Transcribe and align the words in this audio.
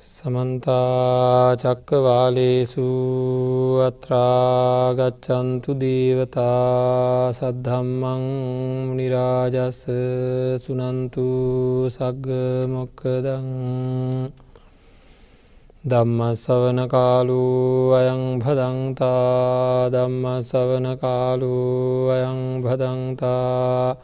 සමන්තා 0.00 1.56
චක්කවාලේසු 1.56 2.84
අත්‍රාගච්චන්තු 3.84 5.70
දේවතා 5.76 7.28
සද්ධම්මං 7.30 8.22
නිරාජස්ස 8.96 9.80
සුනන්තු 10.58 11.26
සග්ග 11.90 12.28
මොක්කදං 12.66 13.48
ධම්මසවන 15.84 16.80
කාලු 16.88 17.44
අයං 17.94 18.22
භදන්තා 18.38 19.92
ධම්මසවන 19.92 20.86
කාලු 20.96 21.52
අයං 22.10 22.40
භදන්තා 22.58 23.96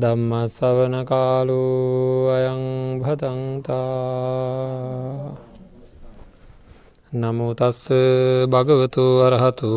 ධම්මසවන 0.00 0.94
කාලු 1.04 1.60
අයං 2.30 2.62
භදන්තා 3.00 3.80
නමුතස්ස 7.12 7.90
භගවතු 8.46 9.04
අරහතු 9.20 9.70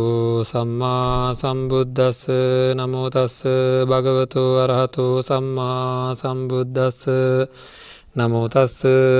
සම්මා 0.43 1.33
සම්බුද්ධස්ස 1.33 2.21
නමුතස්ස 2.73 3.37
භගවතු 3.85 4.43
අරහතු 4.59 5.05
සම්මා 5.21 6.13
සම්බුද්ධස්ස 6.13 7.01
නමුතස්ස 8.15 8.77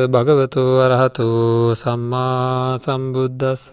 භගවතු 0.08 0.64
අරහතු 0.80 1.28
සම්මා 1.76 2.78
සම්බුද්ධස්ස 2.78 3.64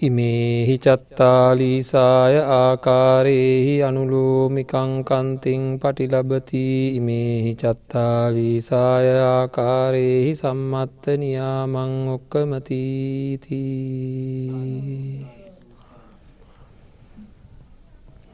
ඉමේහි 0.00 0.74
චත්තාලීසාය 0.78 2.36
ආකාරයෙහි 2.52 3.74
අනුලෝමිකංකන්තිං 3.82 5.64
පටිලබති 5.76 6.62
ඉමේහි 6.94 7.52
චත්තාලීසාය 7.54 9.10
ආකාරයෙහි 9.26 10.32
සම්මත්ත 10.34 11.04
නියාමං 11.18 11.92
ඔක්කමතීති. 12.08 13.60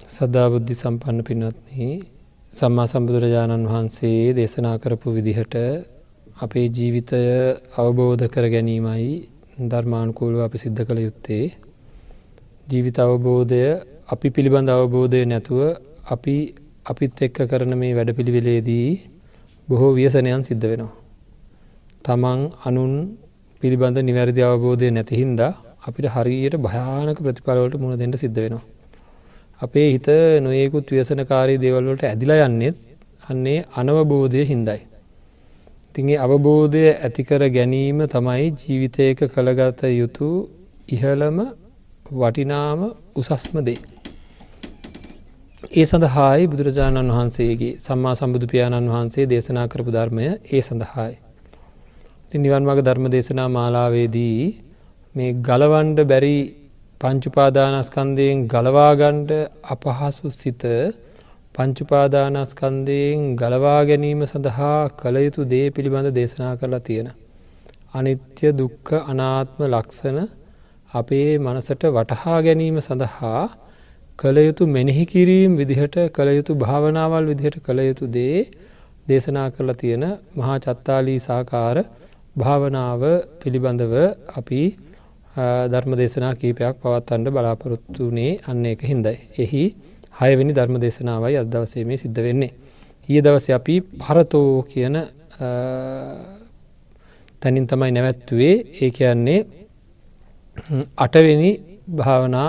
සදාබුද්ධි 0.09 0.75
සම්පන්න 0.77 1.19
පින්වත්න්නේ 1.25 1.95
සම්මා 2.53 2.87
සම්බුදුරජාණන් 2.87 3.67
වහන්සේ 3.67 4.21
දේශනා 4.35 4.79
කරපු 4.79 5.09
විදිහට 5.13 5.57
අපේ 6.39 6.69
ජීවිතය 6.71 7.25
අවබෝධ 7.77 8.25
කර 8.29 8.47
ගැනීමයි 8.49 9.11
ධර්මානුකූලව 9.57 10.39
අපි 10.45 10.59
සිද්ධ 10.61 10.81
කළ 10.85 11.01
යුත්තේ 11.01 11.45
ජීවිත 12.69 12.99
අවබෝධය 12.99 13.61
අපි 14.13 14.29
පිළිබඳ 14.29 14.69
අවබෝධය 14.69 15.21
නැතුව 15.25 15.61
අපි 16.07 16.35
අපිත් 16.87 17.23
එක්ක 17.23 17.39
කරන 17.49 17.73
මේ 17.73 17.95
වැඩ 17.97 18.11
පිළිවෙලේදී 18.13 18.89
බොහෝ 19.69 19.93
ව්‍යසනයන් 19.95 20.43
සිද්ධ 20.45 20.67
වෙනවා. 20.67 20.93
තමන් 22.05 22.41
අනුන් 22.65 22.93
පිළිබඳ 23.63 23.97
නිවැරදි 23.99 24.43
අවබෝධය 24.43 24.91
නැතිහින්දා 24.91 25.53
අපිට 25.89 26.07
හරියට 26.07 26.57
භයානක 26.59 27.19
ප්‍රතිඵලවලට 27.19 27.81
මුණ 27.81 27.97
දෙට 27.97 28.21
සිද්ධ 28.21 28.39
වෙනවා. 28.39 28.65
අපේ 29.61 29.89
හිත 29.91 30.09
නොයෙකුත් 30.43 30.87
ව්‍යසනකාරී 30.91 31.59
දේවල්වලට 31.59 32.05
ඇදිලා 32.05 32.45
යන්නෙත් 32.45 32.77
අන්නේ 33.23 33.59
අනවබෝධය 33.75 34.45
හින්දයි. 34.45 34.81
තිගේ 35.97 36.17
අවබෝධය 36.19 36.85
ඇතිකර 36.99 37.43
ගැනීම 37.51 38.01
තමයි 38.07 38.47
ජීවිතයක 38.55 39.21
කළගත 39.29 39.81
යුතු 39.93 40.29
ඉහළම 40.89 41.39
වටිනාම 42.15 42.81
උසස්ම 43.15 43.57
දේ. 43.61 43.79
ඒ 45.71 45.85
සඳහායි 45.85 46.45
බුදුරජාණන් 46.47 47.11
වහන්සේගේ 47.11 47.73
සම්මා 47.79 48.15
සම්බුදු 48.15 48.47
පියාණන් 48.47 48.89
වහන්සේ 48.89 49.25
දේශනා 49.27 49.67
කරපු 49.69 49.91
ධර්මය 49.91 50.27
ඒ 50.27 50.63
සඳහායි. 50.63 51.17
ති 52.29 52.37
නිවන් 52.39 52.63
මග 52.65 52.79
ධර්ම 52.83 53.07
දේශනා 53.09 53.49
මාලාවේදී 53.51 54.39
මේ 55.15 55.31
ගලවන්ඩ 55.43 55.99
බැරි 56.05 56.39
පංචුපාදානස්කන්දයෙන් 57.01 58.47
ගලවාගණ්ඩ 58.47 59.33
අපහසු 59.67 60.29
සිත 60.33 60.63
පංචුපාදානස්කන්දයෙන් 61.57 63.21
ගලවා 63.35 63.83
ගැනීම 63.85 64.23
සඳහා 64.25 64.81
කළ 64.95 65.17
යුතු 65.19 65.45
දේ 65.45 65.67
පිළිබඳ 65.71 66.09
දේශනා 66.13 66.55
කරලා 66.57 66.81
තියෙන. 66.81 67.09
අනිත්‍ය 67.95 68.49
දුක්ක 68.53 68.89
අනාත්ම 69.05 69.61
ලක්සන 69.67 70.19
අපේ 70.93 71.31
මනසට 71.39 71.83
වටහා 71.91 72.39
ගැනීම 72.43 72.77
සඳහා 72.81 73.43
කළ 74.19 74.39
යුතු 74.41 74.69
මෙනෙහි 74.69 75.05
කිරීම් 75.07 75.53
විදිහට 75.55 75.97
කළ 76.11 76.31
යුතු 76.31 76.53
භාවනාවල් 76.57 77.25
විදිහට 77.27 77.57
කළ 77.61 77.81
යුතු 77.83 78.11
දේ 78.11 78.39
දේශනා 79.07 79.49
කරලා 79.51 79.77
තියෙන 79.77 80.05
මහා 80.37 80.59
චත්තාලී 80.59 81.19
සාකාර 81.21 81.77
භාවනාව 82.37 83.03
පිළිබඳව 83.41 83.95
අපි 84.35 84.63
ධර්ම 85.71 85.93
දේශනා 85.97 86.35
කීපයක් 86.35 86.77
පවත්තන්ට 86.83 87.29
බලාපොරොත්තුනේ 87.31 88.33
අන්න 88.45 88.65
එක 88.67 88.81
හින්දයි. 88.85 89.17
එහි 89.39 89.65
හයවෙනි 90.17 90.53
ධර්ම 90.53 90.77
දේශනාවයි 90.81 91.37
අදවසේ 91.43 91.85
මේ 91.85 91.99
සිද්ධ 92.03 92.21
වෙන්නේ. 92.27 92.53
ඊය 93.09 93.21
දවස 93.23 93.47
අපි 93.51 93.75
පරතෝ 94.01 94.51
කියන 94.65 94.97
තැනින් 97.43 97.67
තමයි 97.67 97.91
නැවැත්තුවේ 97.93 98.55
ඒ 98.83 98.91
කියන්නේ 98.91 99.41
අටවෙනි 100.97 101.51
භාවනා 101.91 102.49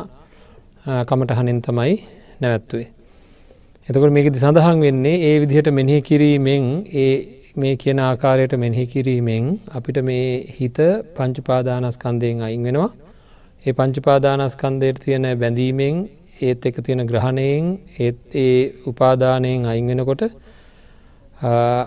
කමටහනින් 1.05 1.59
තමයි 1.61 1.93
නැවැත්තුවේ. 2.41 2.87
එතකොට 3.87 4.11
මේකති 4.11 4.39
සඳහන් 4.39 4.79
වෙන්නේ 4.81 5.15
ඒ 5.27 5.35
විදිහට 5.41 5.69
මෙනෙහි 5.71 5.99
කිරීමෙන් 6.01 6.65
ඒ 6.95 7.13
මේ 7.55 7.73
කියන 7.75 7.99
ආකාරයට 8.01 8.53
මෙනෙහි 8.57 8.85
කිරීමෙන් 8.87 9.45
අපිට 9.77 9.97
මේ 10.09 10.27
හිත 10.57 10.79
පංචුපාදානස්කන්දයෙන් 11.15 12.41
අයින් 12.47 12.63
වෙනවා. 12.67 12.89
ඒ 13.65 13.73
පංචුපාදානස්කන්දයට 13.73 14.97
තියෙන 15.03 15.25
බැඳීමෙන් 15.41 15.95
ඒත් 16.39 16.65
එක 16.65 16.75
තියෙන 16.81 17.01
ග්‍රහණයෙන් 17.03 17.65
ඒත් 17.99 18.17
ඒ 18.35 18.73
උපාදානයෙන් 18.85 19.65
අයින් 19.65 19.87
වෙනකොට 19.87 20.23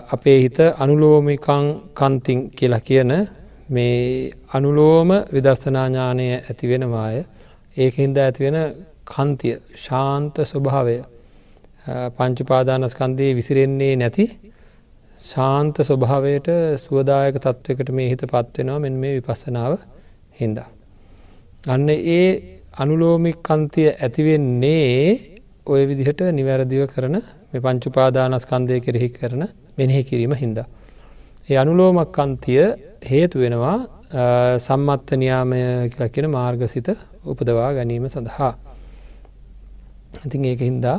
අපේ 0.09 0.39
හිත 0.41 0.59
අනුලෝමිකං 0.77 1.65
කන්තිං 1.93 2.39
කියලා 2.51 2.81
කියන 2.81 3.11
මේ 3.69 4.31
අනුලෝම 4.53 5.09
විදර්ශනාඥානය 5.29 6.27
ඇති 6.31 6.65
වෙනවාය 6.67 7.17
ඒක 7.77 7.93
හින්දා 7.95 8.25
ඇතිවෙන 8.25 8.57
කන්තිය 9.07 9.55
ශාන්ත 9.77 10.35
ස්වභාවය 10.43 10.97
පංචුපාදානස්කන්දයේ 12.17 13.35
විසිරෙන්නේ 13.35 13.93
නැති 13.95 14.25
ශාන්ත 15.19 15.75
ස්වභාවයට 15.81 16.47
සුවදායක 16.77 17.35
තත්ත්වකට 17.37 17.91
මේ 17.91 18.09
හිත 18.09 18.23
පත්වෙනවා 18.23 18.79
මෙන් 18.79 18.95
මේ 18.95 19.13
විපස්සනාව 19.17 19.73
හින්දා. 20.39 20.69
අන්න 21.65 21.89
ඒ 21.89 22.60
අනුලෝමිකන්තිය 22.73 23.89
ඇතිවෙන්නේ 23.89 25.19
ඔය 25.67 25.81
විදිහට 25.89 26.21
නිවැරදිව 26.31 26.87
කරන 26.87 27.15
මේ 27.51 27.61
පංචුපාදානස්කන්දය 27.65 28.79
කෙරෙහි 28.79 29.09
කරන 29.11 29.43
මෙනෙහි 29.77 30.03
කිරීම 30.03 30.33
හින්දා. 30.33 30.67
ඒ 31.49 31.57
අනුලෝමක්කන්තිය 31.57 32.63
හේතු 33.03 33.43
වෙනවා 33.43 33.75
සම්මත්ත 34.57 35.09
නියාමය 35.21 35.59
කියලා 35.91 36.13
කියෙන 36.15 36.31
මාර්ගසිත 36.31 36.87
උපදවා 37.25 37.69
ගැනීම 37.77 38.07
සඳහා. 38.07 38.53
ඉතින් 40.25 40.45
ඒක 40.45 40.63
හින්දා 40.69 40.97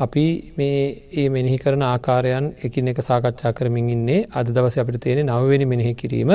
අපි 0.00 0.26
මේ 0.58 0.80
ඒ 1.12 1.28
මෙනෙහි 1.28 1.58
කරන 1.58 1.82
ආකාරයන් 1.84 2.46
එකින් 2.66 2.90
එක 2.90 2.98
සාකච්ඡා 3.08 3.54
කරමින් 3.54 3.90
ඉන්නේ 3.96 4.26
අද 4.34 4.50
දවස 4.50 4.82
අපිට 4.82 4.98
තියෙන 5.04 5.30
නවවෙනි 5.30 5.66
මෙනෙහි 5.72 5.94
කිරීම 5.94 6.32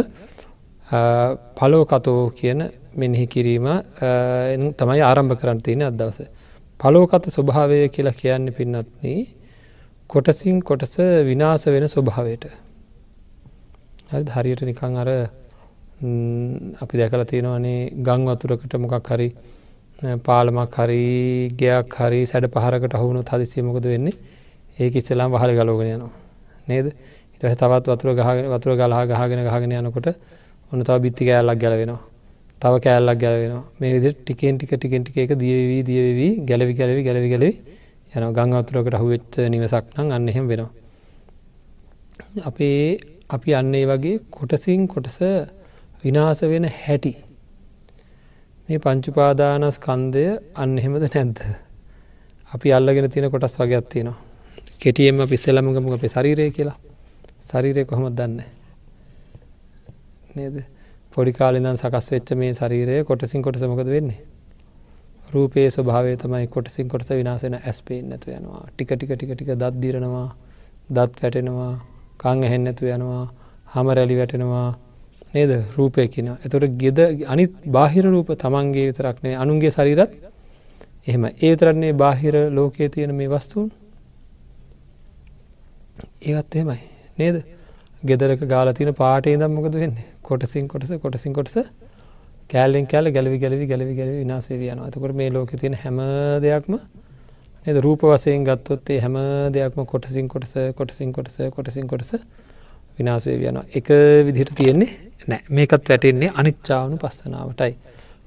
පලෝකතෝ 0.90 2.32
කියන 2.32 2.62
මෙනෙහි 2.96 3.28
කිරීම 3.28 3.68
තමයි 4.78 5.02
ආරම්භ 5.02 5.36
කරන්න 5.36 5.62
තියෙන 5.62 5.84
අදවස. 5.84 6.20
පලෝකත 6.80 7.26
ස්වභාවය 7.30 7.90
කියලා 7.90 8.14
කියන්න 8.14 8.54
පින්නත්න 8.54 9.28
කොටසින් 10.10 10.62
කොටස 10.62 10.98
විනාස 11.26 11.66
වෙන 11.68 11.86
ස්වභාවයට. 11.88 12.46
හරියට 14.10 14.62
නිකං 14.64 14.98
අර 14.98 15.10
අපි 16.82 16.98
දැකල 16.98 17.24
තියෙනවනේ 17.26 17.92
ගං 18.02 18.26
වතුරකට 18.28 18.74
මොකක් 18.80 19.10
හරි 19.10 19.30
පාලමක් 20.20 20.76
හරි 20.76 21.52
ගයක් 21.52 21.96
හරි 21.96 22.22
සැඩ 22.26 22.48
පහරකට 22.48 22.94
හවුණු 22.96 23.22
හදිසියමකද 23.24 23.86
වෙන්නේ 23.86 24.16
ඒක 24.80 24.96
ඉස්සලාම් 24.96 25.32
වහල 25.32 25.52
ගලෝගෙන 25.60 25.92
යනවා 25.92 26.12
නේද 26.68 26.88
ඉට 26.88 27.58
තවත් 27.62 27.86
වතුර 27.86 28.16
ගහගෙන 28.16 28.48
වතුර 28.48 28.74
ගලහා 28.80 29.06
ගහගෙන 29.06 29.44
ගහගෙන 29.46 29.76
යනකොට 29.82 30.08
ඔන්න 30.72 30.84
තව 30.84 30.96
බිත්ති 31.00 31.24
කෑල්ලක් 31.26 31.60
ගැලවෙනවා 31.60 32.02
තව 32.62 32.74
කෑල්ලක් 32.80 33.20
ගැලවෙනවා 33.20 33.64
මේ 33.80 33.92
විදි 33.96 34.10
ටිකෙන් 34.16 34.58
ටික 34.58 34.72
ටිකෙන් 34.74 35.04
ටික 35.04 35.18
එක 35.18 35.32
දියවී 35.36 35.82
දියවී 35.84 36.32
ගැලවි 36.44 36.74
ගැලවි 36.74 37.02
ගැලවි 37.04 37.30
ගැලවි 37.30 37.54
යන 38.12 38.34
ගං 38.34 38.54
අතුරකට 38.56 38.96
හුවෙච්ච 38.96 39.36
නිවසක් 39.48 39.86
නම් 39.96 40.12
අන්න 40.12 40.28
එහෙම 40.28 40.46
වෙනවා. 40.48 40.72
අපේ 42.44 43.00
අපි 43.30 43.50
අන්නේ 43.54 43.86
වගේ 43.86 44.20
කොටසින් 44.30 44.88
කොටස 44.88 45.18
විනාස 46.04 46.42
වෙන 46.44 46.66
හැටි 46.76 47.14
මේ 48.70 48.80
පංචුපාදානස් 48.80 49.78
කන්දය 49.80 50.26
අන්න 50.56 50.78
එහෙමද 50.78 51.06
නැද්ද. 51.06 51.38
අපි 52.52 52.68
අල්ලගෙන 52.72 53.10
තියෙන 53.10 53.30
කොටස් 53.30 53.58
වගේ 53.58 53.78
අත්තිනවා. 53.78 54.18
කෙටියෙන්ම 54.80 55.22
පිස්සෙල්ලමගමුග 55.28 55.94
අපේ 55.94 56.10
ශරීරය 56.10 56.52
කියලා 56.52 56.78
ශරීරය 57.42 57.86
කොහොම 57.86 58.06
දන්න 58.12 58.59
නේද? 60.36 60.56
පොඩිකාලිදන් 61.12 61.76
සකස් 61.76 62.12
වෙච්ච 62.14 62.30
මේ 62.36 62.54
ශරීරය 62.54 63.04
කොටසින් 63.04 63.42
කොට 63.42 63.58
සමකද 63.58 63.90
වෙන්නේ? 63.90 64.20
රූපයේ 65.34 65.70
ස්වභාවය 65.70 66.16
තමයි 66.18 66.48
කොටසින් 66.48 66.88
කොටස 66.88 67.10
විනාසෙන 67.12 67.56
ඇස්පේෙන් 67.56 68.10
නැතු 68.10 68.32
යනවා. 68.32 68.64
ටික 68.70 68.92
ටික 68.92 69.12
ටික 69.12 69.32
ටික 69.32 69.52
දත් 69.54 69.76
දිරනවා 69.82 70.28
දත් 70.90 71.22
වැටෙනවා 71.22 71.74
කං 72.18 72.44
ඇහෙන් 72.44 72.64
නැතු 72.64 72.86
යනවා 72.88 73.26
හම 73.74 73.88
රැලි 73.92 74.16
වැටෙනවා. 74.18 74.70
නේද? 75.34 75.52
රූපය 75.76 76.08
කියන 76.08 76.30
එතොට 76.38 76.66
ගෙද 76.78 77.00
අනිත් 77.28 77.54
බාහිර 77.68 78.06
රූප 78.06 78.30
තමන්ගේ 78.36 78.88
විතරක්නේ 78.90 79.36
අනුන්ගේ 79.36 79.72
ශරීරත් 79.72 80.12
එහෙම 81.08 81.24
ඒ 81.26 81.54
තරන්නේ 81.56 81.94
බාහිර 81.96 82.36
ලෝකයේ 82.52 82.90
තියෙන 82.90 83.16
මේ 83.16 83.30
වස්තුූන්. 83.30 83.70
ඒවත් 86.22 86.56
එහෙමයි. 86.56 86.80
නේද? 87.18 87.36
ගෙදරක 88.04 88.42
ගාලතින 88.46 88.94
පාටේ 88.94 89.38
දම් 89.38 89.52
මොකද 89.52 89.76
වෙන්නේ? 89.76 90.08
කොටසින් 90.30 90.68
කොටස 90.68 90.92
කොටසින් 91.04 91.34
කොටස 91.34 91.58
කෑල්ලෙන් 92.50 92.88
කෑල 92.88 93.12
ගැලවි 93.12 93.38
ගැලවි 93.40 93.66
ගැලවි 93.68 93.94
ගැලවි 93.96 94.18
විනාසේ 94.20 94.58
යන 94.68 94.80
ඇතකට 94.80 95.16
මේ 95.16 95.30
ලෝක 95.30 95.52
තියෙන 95.56 95.76
හැම 95.76 96.00
දෙයක්ම 96.42 96.74
නද? 97.66 97.78
රූප 97.80 98.02
වසයෙන් 98.04 98.44
ගත්තොත්තේ 98.44 99.00
හැම 99.00 99.18
දෙයක්ම 99.54 99.86
කොටසින් 99.86 100.28
කොටස 100.28 100.54
කොටසින් 100.76 101.14
කොටස 101.14 101.38
කොටසින් 101.52 101.88
කොටස 101.88 102.12
විනාසේ 102.98 103.38
යන 103.44 103.62
එක 103.74 103.90
විදිහට 104.26 104.56
තියෙන්නේ 104.56 104.90
නෑ 105.28 105.42
මේකත් 105.52 105.90
වැටෙන්නේ 105.90 106.32
අනිච්චාවනු 106.36 106.98
පස්සනාවටයි 106.98 107.74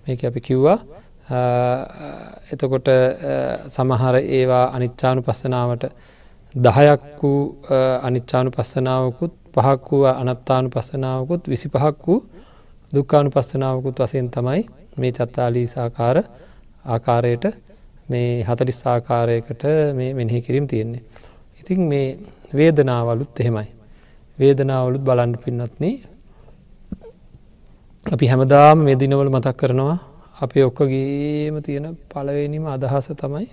මේක 0.07 0.25
අපි 0.25 0.41
කිව්වා 0.41 0.79
එතකොට 2.53 2.89
සමහර 3.69 4.17
ඒවා 4.31 4.65
අනිච්චානු 4.77 5.23
පස්සනාවට 5.23 5.85
දහයක් 6.55 7.05
වූ 7.21 7.39
අනිච්චානු 8.03 8.51
පස්සනාවකුත් 8.51 9.35
පහක් 9.55 9.87
වූ 9.91 10.05
අනත්තානු 10.13 10.69
පස්සනාවකුත් 10.69 11.43
විසි 11.47 11.69
පහක් 11.69 12.07
වූ 12.07 12.21
දුක්කානු 12.93 13.31
පස්සනාවකුත් 13.31 13.97
වසයෙන් 13.99 14.29
තමයි 14.31 14.63
මේ 14.97 15.13
චත්තාලී 15.13 15.67
සාකාර 15.67 16.17
ආකාරයට 16.85 17.45
මේ 18.09 18.31
හතලිස් 18.43 18.81
ආකාරයකට 18.87 19.63
මේ 19.95 20.11
මෙනෙහි 20.15 20.41
කිරීම් 20.41 20.67
තියෙන්නේ. 20.67 21.03
ඉතින් 21.61 21.81
මේ 21.83 22.07
වේදනාවලුත් 22.55 23.41
එහෙමයි. 23.41 23.69
වේදනාවලුත් 24.39 25.03
බලන්ඩ 25.03 25.37
පින්නත්න්නේ 25.39 25.95
අපි 28.07 28.27
හැමදාම 28.27 28.79
මේ 28.79 28.97
දිනවල 28.97 29.31
මතක් 29.31 29.57
කරනවා 29.57 29.97
අපේ 30.37 30.65
ඔක්කගේම 30.65 31.57
තියෙන 31.63 31.87
පලවෙනීම 32.11 32.65
අදහස 32.67 33.09
තමයි 33.15 33.47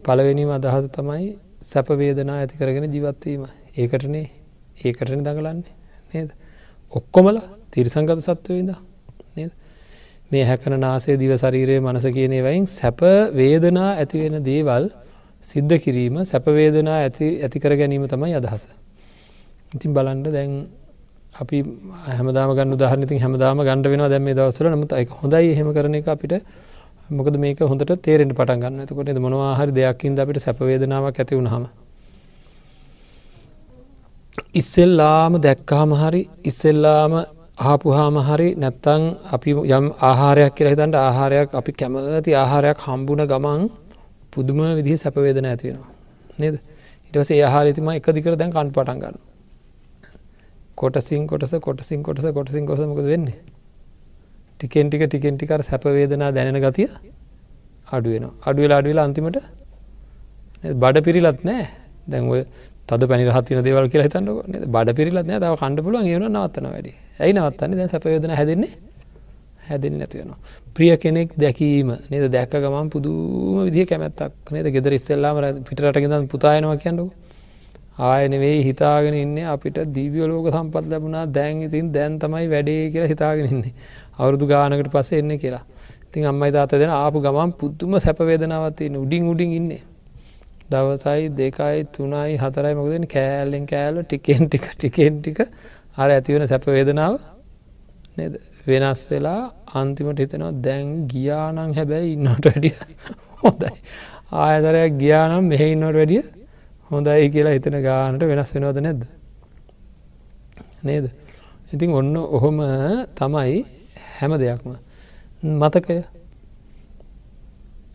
පලවෙනීම 0.00 0.50
අදහස 0.50 0.86
තමයි 0.90 1.26
සැපවේදනා 1.62 2.36
ඇති 2.36 2.54
කරගෙන 2.56 2.86
ජීවත්වීම 2.90 3.42
ඒකටනේ 3.76 4.26
ඒකටන 4.78 5.20
දඟලන්නේ 5.20 5.74
නේද? 6.14 6.30
ඔක්කොමල 6.92 7.38
තිරිසංගත 7.70 8.20
සත්වයද 8.20 8.72
නේද? 9.36 9.52
මේ 10.30 10.44
හැකන 10.44 10.76
නාසේ 10.78 11.16
දිව 11.16 11.32
ශරීරයේ 11.36 11.80
මනස 11.82 12.06
කියනේ 12.10 12.42
වයින් 12.42 12.66
සැප 12.68 13.00
වේදනා 13.34 13.90
ඇතිවෙන 13.94 14.38
දේවල් 14.42 14.90
සිද්ධ 15.44 15.74
කිරීම 15.78 16.16
සැපවේදනා 16.24 16.98
ඇති 16.98 17.26
ඇතිකර 17.40 17.74
ගැනීම 17.74 18.06
තමයි 18.06 18.34
අදහස. 18.34 18.64
ඉතින් 19.74 19.90
බලන්ඩ 19.92 20.28
දැන් 20.30 20.52
අපි 21.34 21.62
හැමදාම 22.08 22.50
ගන්න 22.52 22.76
උදාහරනතින් 22.76 23.20
හැමදාම 23.20 23.60
ගණඩ 23.60 23.88
වෙන 23.88 24.04
දැම 24.06 24.28
දවසර 24.30 24.70
නමුත් 24.70 24.92
එක 24.94 25.10
හොඳයි 25.12 25.54
හෙම 25.54 25.72
කරන 25.72 25.94
එක 25.94 26.08
අපිට. 26.08 26.34
මොකද 27.10 27.36
මේක 27.38 27.60
හොඳට 27.62 27.92
තේරෙන්ට 28.00 28.34
පටන් 28.34 28.60
ගන්න 28.60 28.82
එතකොට 28.82 29.18
මොනවාහරි 29.18 29.72
දෙයක්කින් 29.72 30.18
අපිට 30.18 30.40
සැපවේදනාවක් 30.40 31.18
ඇති 31.18 31.36
වුණහම 31.36 31.64
ඉස්සෙල්ලාම 34.32 35.32
දැක්කාම 35.40 35.90
හරි 35.92 36.22
ඉස්සෙල්ලාම 36.44 37.12
ආපුහාම 37.64 38.16
හරි 38.18 38.48
නැත්තං 38.54 39.02
අපි 39.30 39.50
යම් 39.70 39.86
ආහාරයක් 40.00 40.54
කියලා 40.56 40.72
හිතන්ට 40.74 40.96
ආහාරයක් 40.98 41.48
අපි 41.54 41.72
කැමති 41.72 42.32
ආහාරයක් 42.34 42.78
හම්බුණ 42.86 43.22
ගමන් 43.26 43.62
පුදුම 44.32 44.60
විදිහ 44.78 44.96
සැපවේදන 44.96 45.44
ඇතිවෙනවා 45.44 45.90
නේද? 46.38 46.54
ඉටවස 47.06 47.30
ඒ 47.30 47.42
ආහාරතිම 47.42 47.88
එක 47.90 48.06
දිකර 48.16 48.34
දැන් 48.34 48.50
කන් 48.50 48.68
පටන් 48.70 48.98
ගන්න 49.02 49.16
කොටසින් 50.76 51.26
කොටස 51.26 51.52
කොටසින් 51.60 52.00
කොටස 52.02 52.26
කොටසින් 52.30 52.64
කොසමක 52.66 53.00
වෙන්නේ? 53.04 53.38
ටිකෙන් 54.60 54.86
ටික 54.88 55.02
ටිකෙන් 55.06 55.34
ටිකර 55.36 55.60
සැපවේදනා 55.62 56.32
දැනෙන 56.32 56.58
ගතිය 56.64 56.88
අඩුවෙන 57.88 58.24
අඩුවෙලා 58.48 58.80
අඩුවෙලා 58.80 59.06
අන්තිමට 59.08 59.38
බඩ 60.74 61.04
පිරිලත් 61.06 61.40
නෑ. 61.44 61.64
දැන් 62.08 62.24
ඔය 62.28 62.42
තද 62.88 63.08
පැනි 63.10 63.28
රහත්තින 63.28 63.62
දේවල් 63.66 63.86
කියලා 63.92 64.06
හිතන්නක 64.08 64.68
බඩ 64.74 64.96
පිරිලත් 64.98 65.26
නෑ. 65.28 65.40
තව 65.40 65.54
කණ්ඩ 65.60 65.84
පුළුවන් 65.86 66.06
ඒවන 66.06 66.26
නවත්තන 66.30 66.66
වැඩි. 66.74 66.92
ඇයි 67.20 67.32
නවත්තන්නේ? 67.36 67.76
දැන් 67.78 67.90
සැපයෝදන 67.94 68.34
හැදෙන්නේ? 68.38 68.72
හැදෙන් 69.68 69.98
නැතිවෙනවා. 69.98 70.38
ප්‍රිය 70.74 70.96
කෙනෙක් 70.96 71.34
දැකීම 71.38 71.90
නේද? 72.10 72.24
දැක්ක 72.36 72.54
ගමන් 72.64 72.88
පුදුම 72.90 73.64
විදිහ 73.66 73.86
කැමැත්තක් 73.86 74.52
නේද? 74.52 74.66
ගෙදර 74.76 74.92
ඉස්සෙල්ලාම 74.98 75.36
පිටරටගෙදන් 75.68 76.26
පුතායනවා 76.32 76.76
කියන්නක. 76.76 77.12
ආයනවෙයි 77.98 78.64
හිතාගෙන 78.68 79.14
ඉන්න 79.14 79.36
අපිට 79.54 79.78
දීවියලෝක 79.94 80.48
සම්පත් 80.54 80.84
ලැබුණා. 80.92 81.26
දැන් 81.26 81.62
ඉතින් 81.68 81.92
දැන් 81.92 82.18
තමයි 82.18 82.46
වැඩේ 82.54 82.90
කියලා 82.92 83.12
හිතාගෙන 83.14 83.46
ඉන්නේ. 83.52 83.74
අවුරුදු 84.18 84.46
ගානකට 84.46 84.90
පස්සේ 84.94 85.22
එන්න 85.22 85.38
කියලා. 85.38 85.64
ඉතින් 86.08 86.26
අම්මයි 86.26 86.52
තාත 86.52 86.72
දෙෙන 86.72 86.92
ආපු 86.92 87.18
ගමන් 87.20 87.52
පුද්දුම 87.60 87.98
සැපවේදනාවත්තියන 88.00 88.96
උඩින් 88.96 89.28
උඩින් 89.32 89.52
ඉන්නේ. 89.60 89.82
දවසයි 90.72 91.28
දෙකයි 91.40 91.78
තුනයි 91.94 92.38
හතරයි 92.42 92.74
මොකදන 92.80 93.04
කෑල්ලෙන් 93.14 93.64
කෑල්ල 93.72 93.96
ටිකෙන් 94.04 94.42
ටික 94.48 94.66
ටිකෙන් 94.74 95.14
ටික. 95.20 95.38
අර 95.96 96.08
ඇතිවෙන 96.10 96.46
සැපවේදනාව 96.52 97.14
නද? 98.18 98.34
වෙනස් 98.66 99.02
වෙලා 99.12 99.42
අන්තිමට 99.74 100.20
හිතනවා 100.22 100.52
දැන් 100.66 100.86
ගියානං 101.08 101.74
හැබැයි 101.78 102.12
ඉන්නට 102.16 102.46
වැඩිය 102.46 102.74
හොඳයි. 103.42 103.72
ආයතරයක් 104.42 104.92
ගියානම් 105.02 105.44
මෙහෙ 105.52 105.66
ඉන්නට 105.74 105.96
වැඩිය 105.98 106.22
හොඳයි 106.90 107.26
කියලා 107.34 107.56
හිතන 107.56 107.76
ගානට 107.88 108.22
වෙනස් 108.30 108.54
වෙනවද 108.54 108.78
නැද්ද? 108.86 109.02
නේද? 110.82 111.06
ඉතින් 111.72 111.90
ඔන්න 112.00 112.16
ඔහොම 112.16 112.58
තමයි 113.18 113.60
හැම 114.16 114.32
දෙයක්ම. 114.42 114.72
මතකය? 115.60 115.98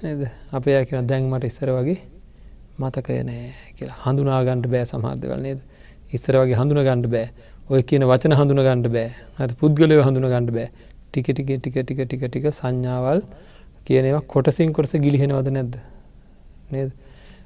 නේද? 0.04 0.22
අපේ 0.52 0.86
කියන 0.86 1.08
දැන් 1.08 1.30
මට 1.32 1.52
ඉස්සර 1.52 1.72
වගේ 1.78 2.00
මතකය 2.80 3.20
නෑ 3.24 3.50
කියලා. 3.78 3.98
හඳුනාගන්ට 4.04 4.68
බෑ 4.74 4.86
සමහර්දවල් 4.86 5.42
නේද? 5.42 5.60
ඉස්සර 6.12 6.36
වගේ 6.40 6.60
හඳුන 6.60 6.82
ගණඩ 6.84 7.10
බෑ. 7.14 7.28
ඔය 7.70 7.82
කියන 7.84 8.06
වචන 8.06 8.38
හඳුන 8.40 8.62
ගණඩ 8.62 8.94
බෑ. 8.96 9.10
හත 9.40 9.58
පුද්ගලයව 9.60 10.04
හඳුන 10.06 10.28
ගණඩ 10.28 10.54
බෑ. 10.58 10.70
ටික 11.10 11.28
ටික 11.32 11.50
ටික 11.58 11.78
ටික 11.82 12.00
ටික 12.06 12.24
ටික 12.28 12.48
සංඥාවල් 12.52 13.22
කියනවා 13.86 14.24
කොටසින් 14.34 14.74
කොටස 14.74 14.96
ගිලිහෙනවද 15.06 15.50
නැද්ද? 15.50 15.78
නේද? 16.72 16.90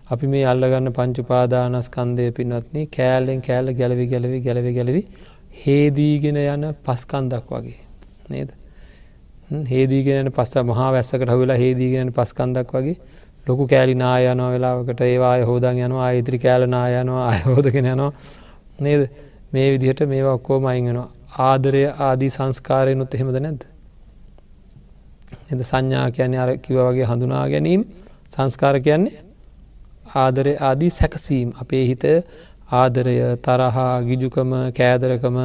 අපි 0.07 0.27
මේ 0.27 0.45
අල්ලගන්න 0.45 0.91
පංචුපාදානස්කන්දය 0.97 2.31
පින්වත්න්නේ 2.37 2.89
කෑල්ලෙන් 2.95 3.41
කෑල්ල 3.41 3.73
ගැලවි 3.73 4.07
ගැලවි 4.13 4.39
ගැලවි 4.41 4.73
ගැලවි 4.73 5.03
හේදීගෙන 5.61 6.39
යන 6.41 6.65
පස්කන්දක් 6.85 7.47
වගේ. 7.49 7.79
නේද? 8.29 8.51
හේදීගෙන 9.67 10.31
පස්ස 10.31 10.63
මහා 10.65 10.91
වැස්සකට 10.95 11.29
හවෙලා 11.29 11.57
හේදීගෙන 11.57 12.11
පස්කන්දක් 12.11 12.75
වගේ. 12.77 12.97
ලොකු 13.47 13.67
කෑලි 13.67 13.95
නායනෝ 13.95 14.49
වෙලාවකට 14.51 15.01
ඒවා 15.01 15.35
හෝදන් 15.45 15.81
යනවා 15.85 16.11
ඉදිරි 16.11 16.39
කෑල 16.39 16.67
නායනවා 16.67 17.25
අයහෝදගෙන 17.29 17.85
යනවා. 17.85 18.11
නේද? 18.79 19.09
මේ 19.53 19.67
විදිහට 19.71 20.01
මේවා 20.07 20.33
ඔක්කෝම 20.33 20.65
අයිගෙනවා 20.65 21.09
ආදරය 21.39 21.81
ආදී 21.99 22.29
සංස්කාරයනුත් 22.29 23.13
එහෙමද 23.15 23.39
නැද්ද? 23.39 23.63
එද 25.51 25.59
සංඥා 25.63 26.05
කියන්නේ 26.11 26.41
අර 26.43 26.51
කිව 26.57 26.77
වගේ 26.79 27.05
හඳුනා 27.05 27.43
ගැනීම්. 27.49 27.83
සංස්කාර 28.31 28.79
කියන්නේ 28.79 29.23
ආදරය 30.15 30.55
ආදී 30.59 30.91
සැකසීම්. 30.91 31.53
අපේ 31.61 31.83
හිත 31.87 32.03
ආදරය 32.71 33.15
තරහා 33.45 33.91
ගිජුකම 34.03 34.51
කෑදරකම 34.71 35.37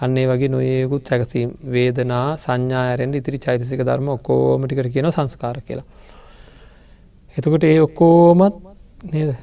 අන්නේ 0.00 0.26
වගේ 0.26 0.48
නොයෙකුත් 0.48 1.04
සැකසීම්. 1.04 1.50
වේදනා 1.66 2.26
සංඥායරෙන්ට 2.36 3.20
ඉතිරි 3.20 3.38
චෛතසික 3.38 3.80
ධර්ම 3.82 4.08
ඔක්කෝමටිකට 4.08 4.92
කියන 4.92 5.10
සංස්කාර 5.10 5.60
කියලා. 5.62 5.86
එතකොට 7.36 7.64
ඒ 7.64 7.80
ඔක්කෝමත් 7.80 8.54
නේද? 9.12 9.36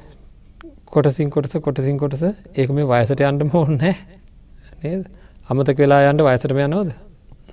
කොටසින් 0.86 1.30
කොටස 1.30 1.54
කොටසින් 1.58 1.96
කොටස. 1.96 2.22
ඒක 2.52 2.70
මේ 2.70 2.84
වයසට 2.84 3.20
යන්ටම 3.22 3.54
ඕන්න 3.54 3.78
නේද? 3.78 5.04
අමතක 5.48 5.78
වෙලා 5.78 6.10
යන්ට 6.10 6.24
වයසටම 6.24 6.58
යනෝද 6.64 6.90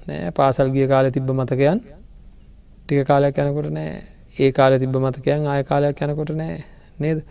නෑ 0.08 0.32
පාසල් 0.32 0.72
ගිය 0.74 0.88
කාලෙ 0.88 1.12
තිබ්බ 1.12 1.30
මතකයන් 1.32 1.84
ටික 2.82 3.06
කාලයක් 3.06 3.38
යනකොට 3.38 3.70
නෑ. 3.72 4.02
ඒ 4.36 4.52
කාලෙ 4.52 4.80
තිබ්බ 4.80 4.98
මතකයන් 4.98 5.46
ආය 5.48 5.64
කාලයක් 5.64 6.02
යනකොට 6.02 6.34
නෑ. 6.34 6.58
නේද? 6.98 7.22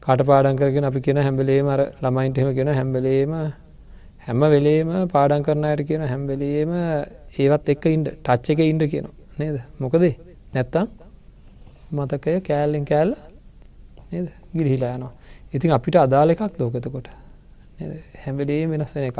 කට 0.00 0.26
පාඩන් 0.26 0.58
කරගෙන 0.58 0.90
අපි 0.90 1.00
කියෙන 1.00 1.22
හැම්බලේම 1.22 1.68
අර 1.68 1.86
ළමයින්ටහෙම 2.02 2.52
කියෙන 2.52 2.74
හැම්බලේම 2.74 3.38
හැම 4.26 4.40
වෙලේම 4.48 4.92
පාඩන් 5.08 5.42
කරනයට 5.42 5.86
කියන 5.86 6.02
හැම්බලේම 6.04 6.76
ඒවත් 7.38 7.74
එක්ක 7.74 7.84
ඉන්ඩ 7.88 8.14
ටච්ච 8.18 8.48
එක 8.50 8.60
ඉන්ඩ 8.64 8.90
කියන 8.90 9.10
නේද? 9.38 9.56
මොකදේ? 9.78 10.14
නැත්තම් 10.52 11.05
මතකය 11.90 12.40
කෑල්ලෙන් 12.40 12.84
කෑල්ල 12.84 13.12
නේද? 14.12 14.28
ගිරිහිලා 14.54 14.94
යනවා. 14.96 15.12
ඉතින් 15.54 15.70
අපිට 15.70 15.96
අදාළ 15.96 16.30
එකක් 16.30 16.58
දෝකතකොට 16.58 17.08
හැම්බෙලේ 18.24 18.62
වෙනස් 18.68 18.94
වෙන 18.94 19.04
එක 19.04 19.18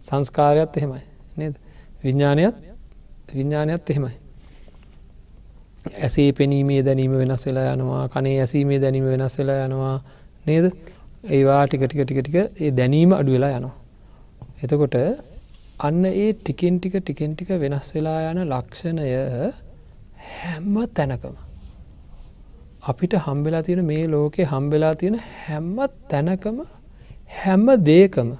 සංස්කාරයත් 0.00 0.76
එහෙමයි. 0.76 1.02
නේද? 1.36 1.54
විඤ්ඥානයත් 2.02 2.56
විඤ්ඥානයත් 3.28 3.90
එහෙමයි. 3.90 4.14
ඇසේ 5.98 6.30
පෙනීමේ 6.32 6.82
දැනීම 6.82 7.12
වෙනස් 7.12 7.46
වෙලා 7.46 7.74
යනවා. 7.74 8.04
කනේ 8.08 8.38
ඇසීමේ 8.40 8.78
දැනීම 8.78 9.06
වෙනස් 9.06 9.38
වෙලා 9.38 9.58
යනවා. 9.66 9.96
නේද? 10.46 10.66
ඒවා 11.26 11.66
ටික 11.66 11.84
ටික 11.84 12.02
ටික 12.02 12.20
ටික 12.20 12.36
ඒ 12.60 12.70
දැනීම 12.70 13.12
අඩු 13.12 13.32
වෙලා 13.32 13.52
යනවා. 13.58 13.76
එතකොට 14.62 14.96
අන්න 15.80 16.04
ඒ 16.06 16.32
ටිකෙන් 16.34 16.74
ටික 16.78 16.96
ටිකෙන් 17.00 17.34
ටික 17.34 17.50
වෙනස් 17.58 17.94
වෙලා 17.94 18.18
යන 18.30 18.42
ලක්ෂණය 18.46 19.06
හැම්ම 20.30 20.76
තැනකම 20.96 21.36
අපිට 22.82 23.14
හම්බෙලා 23.18 23.62
තියෙන 23.62 23.84
මේ 23.84 24.04
ලෝකෙ 24.08 24.42
හම්බෙලා 24.44 24.94
තියෙන 24.94 25.16
හැම්ම 25.38 25.78
තැනකම 26.10 26.58
හැම්ම 27.38 27.66
දේකම 27.84 28.30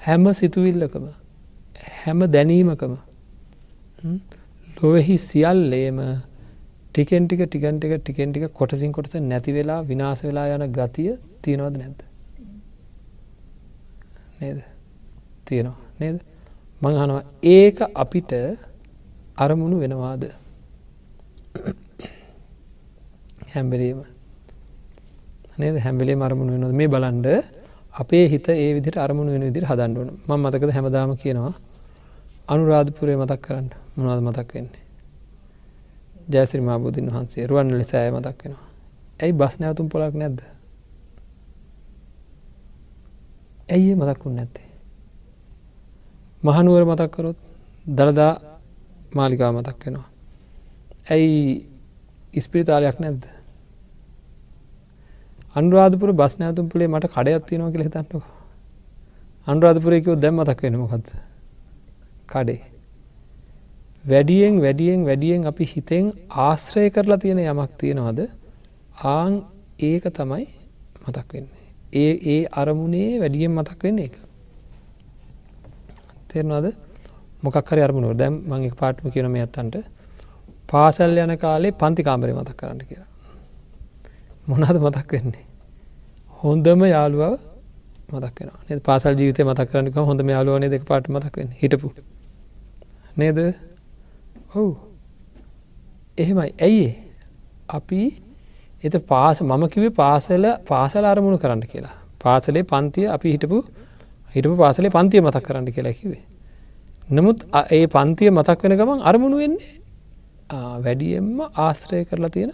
හැම 0.00 0.24
සිතුවිල්ලකම 0.32 1.04
හැම 1.98 2.20
දැනීමකම 2.34 2.94
ලොවෙහි 4.76 5.16
සියල්ලේම 5.20 6.00
ටිකෙන් 6.88 7.28
ටික 7.28 7.42
ටිකන් 7.46 7.78
ටික 7.78 7.94
ටිකෙන් 8.00 8.32
ටික 8.32 8.44
කොටසින් 8.52 8.92
කොටස 8.92 9.14
නැති 9.22 9.52
වෙලා 9.52 9.80
විනාස 9.82 10.20
වෙලා 10.22 10.46
යන 10.56 10.66
ගතිය 10.72 11.10
තියෙනවද 11.42 11.76
නැද්ද? 11.76 12.00
නේද? 14.40 14.58
තියෙනවා. 15.46 15.78
නේද? 16.00 16.18
මංහනවා 16.82 17.22
ඒක 17.52 17.78
අපිට 17.94 18.32
අරමුණු 19.36 19.76
වෙනවාද? 19.80 20.22
හැම්බලීම. 23.54 24.00
නේද? 25.58 25.76
හැම්බලේ 25.76 26.16
අරමුණු 26.20 26.52
වෙනොද 26.52 26.72
මේ 26.72 26.88
බලන්ඩ 26.88 27.28
අපේ 27.94 28.24
හිත 28.28 28.48
ඒ 28.48 28.70
විදිට 28.74 28.96
අරමුණු 28.96 29.30
වෙන 29.32 29.44
විදිර 29.48 29.64
හදන්ඩුවන 29.64 30.10
ම 30.28 30.32
මතකද 30.36 30.70
හැමදාම 30.70 31.10
කියනවා 31.16 31.54
අනුරාධපුරේ 32.48 33.16
මතක් 33.16 33.40
කරන්න. 33.40 33.68
මොනවද 33.96 34.20
මතක් 34.20 34.50
වෙන්නේ? 34.54 34.82
ජයසිරිමා 36.28 36.78
බුදුන් 36.78 37.06
වහන්සේ 37.06 37.46
රුවන් 37.46 37.68
ලෙසෑය 37.78 38.10
මතක් 38.10 38.38
වෙනවා. 38.44 38.66
ඇයි 39.20 39.32
බස් 39.32 39.54
නැවතුම් 39.60 39.88
පොලක් 39.88 40.14
නැද්ද? 40.14 40.38
ඇයි 43.68 43.94
මතක්කුන් 43.94 44.34
නැත්තේ? 44.36 44.68
මහනුවර 46.42 46.84
මතක්කරොත් 46.84 47.38
දළදා 47.88 48.32
මාලිකා 49.14 49.52
මතක් 49.52 49.78
වෙනවා. 49.86 50.08
ඇයි 51.10 51.68
ඉස්පිරිතාලයක් 52.34 52.98
නැද්ද. 53.00 53.22
අන්රාධපුර 55.56 56.10
බස් 56.12 56.34
නෑතුම් 56.38 56.66
පුලේ 56.68 56.88
මට 56.88 57.06
කඩයක් 57.06 57.44
තියෙනවා 57.48 57.72
කියල 57.72 57.84
හිතන්නක. 57.86 58.24
අන්රාධපුරයකෝ 59.46 60.16
දැම් 60.16 60.34
මතක් 60.36 60.60
වෙන 60.62 60.76
මොකක්ද. 60.76 61.06
කඩේ. 62.26 62.60
වැඩියෙන් 64.04 64.54
වැඩියෙන් 64.60 65.00
වැඩියෙන් 65.04 65.46
අපි 65.46 65.64
හිතෙන් 65.64 66.04
ආශ්‍රය 66.46 66.86
කරලා 66.90 67.18
තියෙන 67.18 67.40
යමක් 67.44 67.70
තියෙනවාද 67.78 68.20
ආං 69.10 69.32
ඒක 69.80 70.04
තමයි 70.10 70.44
මතක් 71.04 71.28
වෙන්නේ. 71.32 71.62
ඒ 71.94 72.12
ඒ 72.26 72.40
අරමුණේ 72.52 73.10
වැඩියෙන් 73.20 73.52
මතක් 73.52 73.80
වෙන්න 73.82 73.98
එක. 73.98 74.14
තේරවාද 76.28 76.66
මොකක්හරි 77.42 77.80
අරමුණුව 77.86 78.14
දැම් 78.16 78.34
මගේ 78.50 78.74
පාටම 78.74 79.06
කියන 79.10 79.30
මේ 79.30 79.46
අත්තන්ට 79.46 79.76
පාසල් 80.68 81.18
යන 81.18 81.34
කාලේ 81.38 81.72
පන්ති 81.74 82.02
කාමරය 82.02 82.32
මතක් 82.32 82.56
කරන්න 82.56 82.86
කියලා. 82.90 83.10
මොනද 84.48 84.64
මතක් 84.78 85.10
වෙන්නේ. 85.12 85.44
හොන්දම 86.40 86.80
යාළුව 86.86 87.38
මතක් 88.10 88.38
වෙන 88.68 88.80
පාසල් 88.80 89.14
ජීවිත 89.14 89.40
මතක් 89.40 89.68
කරන්නක 89.70 89.96
හොඳම 90.00 90.28
යාලුවනේ 90.28 90.70
දෙක 90.70 90.84
පාට 90.84 91.08
මතක් 91.08 91.36
වෙන 91.36 91.48
හිටපු. 91.60 91.88
නේද? 93.16 93.38
ඔවු. 94.54 94.76
එහෙමයි. 96.18 96.50
ඇයි 96.58 96.88
අපි 97.68 98.00
එත 98.82 98.94
පාස 99.06 99.42
මම 99.42 99.64
කිවේ 99.68 99.92
පාසල 99.92 100.44
පාසල 100.66 101.04
අරමුණු 101.04 101.38
කරන්න 101.38 101.64
කියලා. 101.66 101.96
පාසලේ 102.22 102.64
පන්තිය 102.64 103.06
අපි 103.08 103.28
හිටපු 103.34 103.58
හිටපු 104.34 104.56
පාසලේ 104.56 104.90
පන්තිය 104.90 105.20
මතක් 105.20 105.44
කරන්න 105.46 105.72
කියලා 105.72 105.94
කිවේ. 105.94 106.22
නමුත් 107.10 107.38
ඒ 107.70 107.86
පන්තිය 107.86 108.30
මතක් 108.30 108.58
වෙන 108.62 108.76
ගමන් 108.76 109.00
අරමුණු 109.02 109.36
වෙන්නේ 109.38 109.72
වැඩියෙන්ම 110.78 111.40
ආශ්‍රය 111.58 112.04
කරලා 112.04 112.28
තියෙන 112.28 112.52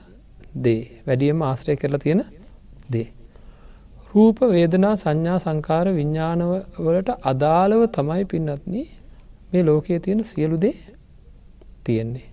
දේ 0.54 1.02
වැඩියම 1.07 1.42
ආශ්‍රය 1.42 1.76
කරලා 1.76 1.99
තියෙන 1.99 2.25
දේ. 2.92 3.09
රූප 4.14 4.40
වේදනා 4.49 4.95
සංඥා 4.97 5.38
සංකාර 5.38 5.87
විඤ්ඥානවලට 5.90 7.11
අදාළව 7.23 7.83
තමයි 7.88 8.25
පින්නත්න 8.25 8.75
මේ 9.52 9.62
ලෝකයේ 9.62 10.00
තියෙන 10.00 10.25
සියලු 10.25 10.61
දේ 10.61 10.76
තියෙන්නේ. 11.85 12.26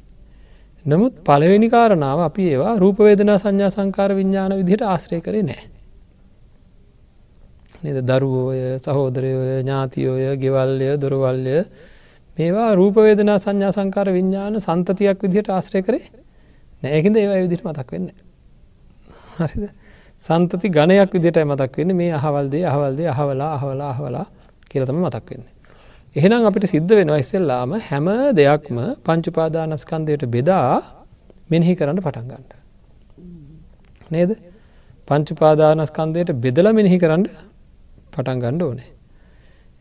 නමුත් 0.86 1.14
පළවෙනි 1.24 1.70
කාරණාව 1.70 2.20
අපි 2.20 2.44
ඒවා 2.50 2.76
රූපවේදනා 2.76 3.38
සංඥා 3.38 3.70
සංකාර 3.70 4.12
විඤ්ඥාන 4.16 4.58
විදිහට 4.58 4.84
ආශ්‍රය 4.84 5.22
කරේ 5.22 5.44
නෑ. 5.44 5.64
නද 7.84 8.00
දරුවෝය 8.02 8.62
සහෝදරයෝය 8.78 9.62
ඥාතියෝය 9.62 10.38
ගෙවල්ලය 10.38 10.88
දොරවල්ය 10.98 11.58
මේවා 12.38 12.70
රූපවේදනා 12.76 13.38
සංඥා 13.38 13.72
සංකාර 13.72 14.10
විඤ්ඥාන 14.10 14.58
සන්තතියක් 14.58 15.22
විදිහට 15.22 15.50
ආශ්‍රය 15.50 15.82
කරේ 15.82 16.06
නෑකින්ද 16.84 17.16
ඒවා 17.18 17.44
විදිට 17.46 17.64
මතක් 17.66 17.90
වෙන්න 17.94 18.08
හරිද 19.38 19.64
සන්තති 20.22 20.68
ගණයක් 20.70 21.12
විදිට 21.16 21.38
මතක් 21.44 21.74
වෙන්න 21.80 21.96
මේ 22.00 22.12
අහවල්දේ 22.20 22.64
අහවල්දේ 22.72 23.08
අහවලා 23.14 23.52
අහවලා 23.58 23.90
අහවලා 23.94 24.26
කියලතම 24.70 24.98
මතක් 25.06 25.28
වෙන්න. 25.32 25.46
එහෙනම් 26.16 26.46
අපිට 26.50 26.66
සිද්ධ 26.74 26.94
වෙනවා 27.00 27.20
ඉස්සෙල්ලාම 27.24 27.72
හැම 27.88 28.08
දෙයක්ම 28.40 28.78
පංචුපාදානස්කන්දයට 29.06 30.24
බෙදා 30.36 30.70
මෙනෙහි 31.52 31.74
කරන්න 31.80 32.00
පටන්ගන්නට. 32.06 32.52
නේද 34.14 34.32
පංචුපාදානස්කන්දයට 35.08 36.32
බෙදල 36.46 36.68
මෙනෙහි 36.80 36.98
කරන්න 37.04 37.26
පටන් 38.14 38.40
ගණ්ඩ 38.44 38.64
ඕනේ. 38.68 38.90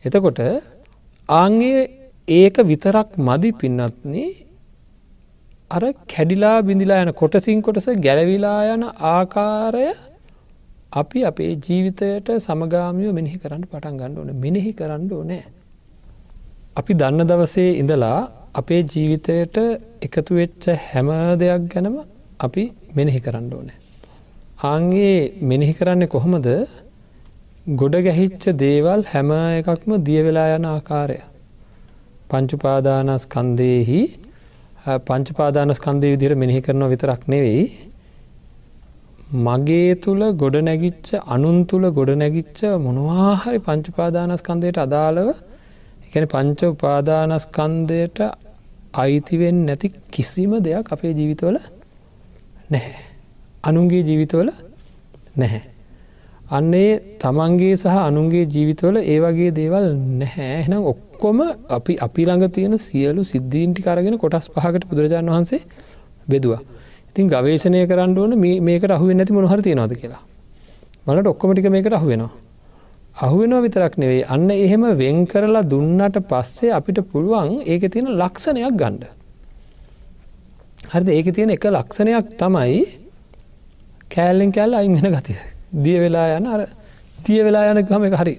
එතකොට 0.03 0.39
ආංගේ 1.29 1.79
ඒක 2.27 2.55
විතරක් 2.71 3.09
මදි 3.19 3.49
පින්නත්න 3.61 4.15
අර 5.71 5.83
කැඩිලා 6.11 6.57
බිඳිලා 6.67 6.99
යන 7.03 7.11
කොටසින් 7.21 7.61
කොටස 7.61 7.87
ගැලවිලා 8.05 8.59
යන 8.73 8.83
ආකාරය 9.09 9.87
අපි 11.01 11.19
අපේ 11.29 11.51
ජීවිතයට 11.65 12.29
සමගාමියෝ 12.37 13.13
මෙනෙහි 13.17 13.37
කරන්න 13.41 13.63
පටන් 13.71 13.97
ගණ්ඩ 13.99 14.19
ඕන 14.21 14.29
මෙනෙහි 14.45 14.71
කරන්න 14.79 15.09
ඕනෑ. 15.13 15.43
අපි 16.79 16.91
දන්න 17.01 17.27
දවසේ 17.31 17.71
ඉඳලා 17.81 18.19
අපේ 18.55 18.81
ජීවිතයට 18.93 19.57
එකතු 20.07 20.37
වෙච්ච 20.39 20.67
හැම 20.85 21.09
දෙයක් 21.41 21.65
ගැනම 21.73 21.97
අපි 22.39 22.63
මෙනෙහි 22.99 23.19
කරන්න 23.25 23.49
ඕනෑ. 23.57 23.77
ආන්ගේ 24.63 25.17
මෙනෙහි 25.51 25.73
කරන්නේ 25.79 26.13
කොහොමද 26.15 26.47
ගොඩ 27.81 27.97
ගැහිච්ච 28.07 28.47
දේවල් 28.63 29.03
හැම 29.11 29.31
එකක්ම 29.59 29.91
දියවෙලා 30.07 30.47
යන 30.55 30.69
ආකාරය. 30.71 31.19
පංචුපාදානස්කන්දයෙහි 32.29 34.01
පංචපාදානස්කන්දය 35.07 36.07
විදිර 36.13 36.31
මෙනෙහි 36.35 36.61
කරනවා 36.61 36.91
විතරක් 36.93 37.21
නෙවෙයි 37.27 37.63
මගේ 39.47 39.95
තුළ 39.95 40.23
ගොඩ 40.33 40.55
නැගිච්ච 40.61 41.07
අනුන් 41.27 41.57
තුළ 41.65 41.85
ගොඩ 41.91 42.11
නැගිච්ච 42.15 42.59
මොනවාහරි 42.79 43.59
පංචුපාදානස්කන්දයට 43.59 44.77
අදාළව 44.77 45.29
එකන 46.07 46.25
පංච 46.25 46.59
උපාදානස්කන්දයට 46.73 48.19
අයිතිවෙන් 48.95 49.57
නැති 49.65 49.87
කිසිම 50.11 50.51
දෙයක් 50.63 50.93
අපේ 50.93 51.13
ජීවිතවල 51.13 51.57
නැහැ. 52.71 52.95
අනුන්ගේ 53.63 54.03
ජීවිතවල 54.03 54.49
නැහැ. 55.37 55.61
අන්නේ 56.49 56.99
තමන්ගේ 57.19 57.75
සහ 57.75 57.95
අනුන්ගේ 57.99 58.45
ජීවිතවල 58.45 58.97
ඒ 59.03 59.19
වගේ 59.19 59.51
දේවල් 59.51 59.85
නැහැ 60.19 60.53
එනම් 60.59 60.83
ඔක්කොම 60.91 61.39
අපි 61.69 61.93
අපි 61.99 62.23
ළඟ 62.25 62.53
තියෙන 62.55 62.75
සියලු 62.79 63.21
සිද්ධීන්ටි 63.25 63.83
කරගෙන 63.83 64.15
කොටස් 64.17 64.47
පහකට 64.47 64.87
බුදුරජාණන් 64.89 65.33
වහන්සේ 65.33 65.59
බෙදවා. 66.25 66.61
ඉතින් 67.09 67.27
ගවේශණය 67.27 67.81
කරන්න 67.89 68.17
ඕන 68.17 68.33
මේකට 68.63 68.91
අහුව 68.91 69.11
නැති 69.11 69.33
මොහර 69.33 69.59
තියෙනවාද 69.61 69.93
කියලා. 70.01 70.23
මලට 71.07 71.27
ඔක්කොමටික 71.27 71.67
මේකට 71.69 71.97
අහුවෙනවා. 71.99 72.31
අහුවෙනවා 73.17 73.61
විතරක් 73.61 73.93
නෙවෙයි 73.97 74.23
අන්න 74.27 74.49
එහෙම 74.49 74.83
වෙන් 75.01 75.19
කරලා 75.27 75.65
දුන්නට 75.65 76.17
පස්සේ 76.31 76.71
අපිට 76.71 77.03
පුළුවන් 77.11 77.59
ඒක 77.65 77.83
තියෙන 77.91 78.07
ලක්ෂණයක් 78.13 78.79
ගණ්ඩ. 78.81 79.03
හරිද 80.91 81.09
ඒක 81.09 81.27
තියෙන 81.35 81.51
එක 81.51 81.67
ලක්ෂණයක් 81.67 82.33
තමයි 82.39 82.81
කෑල්ලෙන් 84.09 84.51
කෑල්ල 84.51 84.79
අයිගෙන 84.79 85.11
ගතිය. 85.17 85.56
දිය 85.85 85.97
වෙලා 86.03 86.27
යන 86.37 86.47
අර 86.53 86.61
තිය 87.25 87.39
වෙලා 87.47 87.65
යන 87.71 87.79
හම 87.85 88.03
එක 88.09 88.15
හරි 88.21 88.33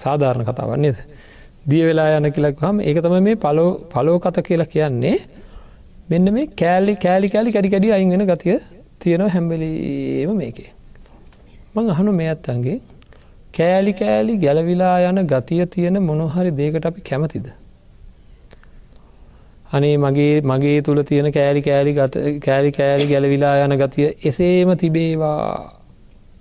සාධාරණ 0.00 0.46
කතාවන්නේද. 0.48 0.96
දිය 1.70 1.82
වෙලා 1.88 2.18
යන 2.18 2.30
කියලක් 2.34 2.60
හම 2.60 2.80
ඒක 2.80 2.98
තම 3.04 3.16
මේ 3.26 3.36
පලෝ 3.44 3.70
පලෝ 3.92 4.18
කත 4.24 4.46
කියලා 4.48 4.72
කියන්නේ 4.74 5.16
මෙන්න 6.10 6.32
මේ 6.36 6.46
කෑල්ලි 6.60 6.94
කෑලි 7.04 7.28
කෑලි 7.34 7.52
කැඩි 7.52 7.70
කැඩි 7.74 7.92
අයිගෙන 7.96 8.24
ගතිය 8.30 8.56
තියෙනවා 9.00 9.34
හැම්බලීම 9.34 10.32
මේකේ. 10.40 10.70
මං 11.74 11.90
අහනු 11.94 12.12
මේ 12.20 12.30
අත්තන්ගේ 12.34 12.78
කෑලි 13.56 13.92
කෑලි 14.00 14.34
ගැලවිලා 14.44 14.96
යන 15.10 15.20
ගතිය 15.32 15.66
තියෙන 15.74 16.02
මොනොහරි 16.08 16.50
දේකට 16.60 16.86
අපි 16.90 17.00
කැමතිද. 17.10 17.46
අනේ 19.72 19.96
මගේ 19.98 20.34
මගේ 20.50 20.82
තුළ 20.82 21.00
තියෙන 21.02 21.28
කෑලි 21.36 21.62
කෑලි 21.62 21.92
ගත 21.98 22.14
කෑලි 22.46 22.70
කෑලි 22.72 23.06
ගැලවිලා 23.12 23.54
යන 23.64 23.74
ගතිය 23.82 24.06
එසේම 24.28 24.70
තිබේවා 24.82 25.40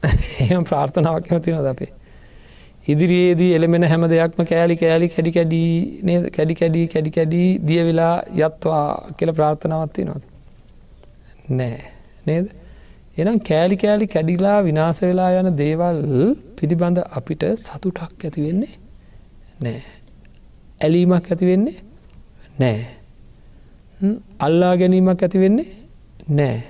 එම 0.53 0.63
ප්‍රාර්ථනාවක් 0.63 1.29
ඇමතිනොද 1.31 1.65
අපේ. 1.65 1.91
ඉදිරියේදී 2.85 3.51
එළමෙන 3.57 3.83
හැම 3.83 4.05
දෙයක්ම 4.11 4.41
කෑලි 4.43 4.75
කෑලි 4.75 5.07
කැඩි 5.09 5.31
කැඩී 5.31 6.29
කැඩි 6.29 6.55
කැඩී 6.55 6.87
කැඩි 6.87 7.11
කැඩී 7.11 7.47
දිය 7.67 7.83
වෙලා 7.89 8.15
යත්වා 8.39 9.13
කියල 9.17 9.31
ප්‍රාර්ථනාවත්ති 9.31 10.07
නොද. 10.09 10.23
නෑ 11.49 11.79
නේද. 12.25 12.51
එනම් 13.17 13.39
කෑලි 13.49 13.77
කෑලි 13.77 14.07
කැඩිලා 14.07 14.57
විනාස 14.63 14.99
වෙලා 15.01 15.31
යන 15.39 15.49
දේවල් 15.55 16.03
පිළිබඳ 16.59 16.99
අපිට 17.11 17.47
සතුටක් 17.57 18.27
ඇති 18.27 18.45
වෙන්නේ 18.47 18.73
නෑ. 19.61 19.81
ඇලීමක් 20.81 21.31
ඇති 21.31 21.51
වෙන්නේ 21.51 21.77
නෑ. 22.59 22.85
අල්ලා 24.39 24.75
ගැනීමක් 24.77 25.23
ඇති 25.23 25.43
වෙන්නේ 25.45 25.69
නෑ. 26.29 26.63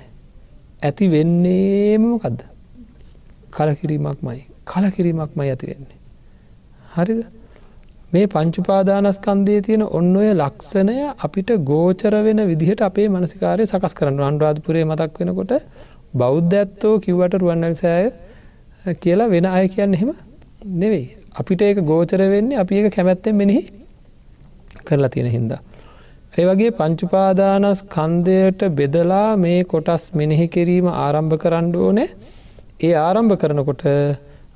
ඇති 0.82 1.10
වෙන්නේමකදද. 1.10 2.53
කලකිරීමක් 3.54 4.20
මයි 4.22 4.42
කලකිරීමක් 4.66 5.32
මයි 5.38 5.48
ඇති 5.50 5.66
වෙන්නේ. 5.70 5.98
හරිද? 6.94 7.20
මේ 8.12 8.26
පංචුපාදානස්කන්දේ 8.26 9.60
තියෙන 9.66 9.82
ඔන්න 9.98 10.12
ඔය 10.16 10.28
ලක්ෂණය 10.32 10.96
අපිට 11.26 11.50
ගෝචර 11.70 12.14
වෙන 12.26 12.40
විදිහට 12.50 12.82
අපේ 12.88 13.06
මනසිකාරය 13.08 13.66
සකස් 13.66 13.94
කරන්න 13.98 14.22
අන්රාධපුරේ 14.28 14.84
මතක් 14.84 15.20
වෙනකොට 15.20 15.52
බෞද්ධ 16.14 16.54
ඇත්තෝ 16.60 16.94
කිව්වට 17.04 17.34
රුවන්වැල්සෑය 17.42 18.06
කියලා 18.96 19.28
වෙන 19.34 19.46
අය 19.46 19.66
කියන්න 19.68 19.96
එහෙම 19.98 20.10
නෙවෙයි. 20.82 21.06
අපිට 21.40 21.62
ඒක 21.62 21.78
ගෝචර 21.90 22.20
වෙන්නේ 22.34 22.60
අපි 22.62 22.78
ඒක 22.78 22.94
කැමැත්තෙන් 22.96 23.34
මෙනෙහි 23.40 23.62
කරලා 24.86 25.10
තියෙන 25.14 25.30
හින්දා. 25.36 25.60
ඒ 26.38 26.44
වගේ 26.48 26.70
පංචුපාදානස් 26.78 27.80
කන්දයට 27.94 28.62
බෙදලා 28.78 29.28
මේ 29.36 29.58
කොටස් 29.64 30.04
මෙනෙහි 30.20 30.46
කිරීම 30.48 30.86
ආරම්භ 30.96 31.36
කරන්න 31.42 31.76
ඕනේ. 31.78 32.08
ඒ 32.80 32.94
ආරම්භ 32.98 33.34
කරනකොට 33.36 33.82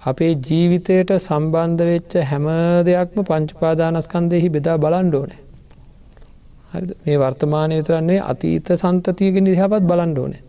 අපේ 0.02 0.32
ජීවිතයට 0.46 1.10
සම්බන්ධ 1.18 1.82
වෙච්ච 1.82 2.14
හැම 2.24 2.46
දෙයක්ම 2.84 3.18
පංචුපාදානස්කන්දෙහි 3.22 4.48
බෙදා 4.48 4.76
බලන්ඩෝනෑ. 4.76 5.38
හරි 6.72 6.94
මේ 7.04 7.16
වර්තමානය 7.16 7.78
තරන්නේ 7.82 8.20
අතීත 8.22 8.68
සන්තතියගෙන 8.74 9.44
දිහපත් 9.44 9.82
බලන්ඩෝනෑ. 9.82 10.42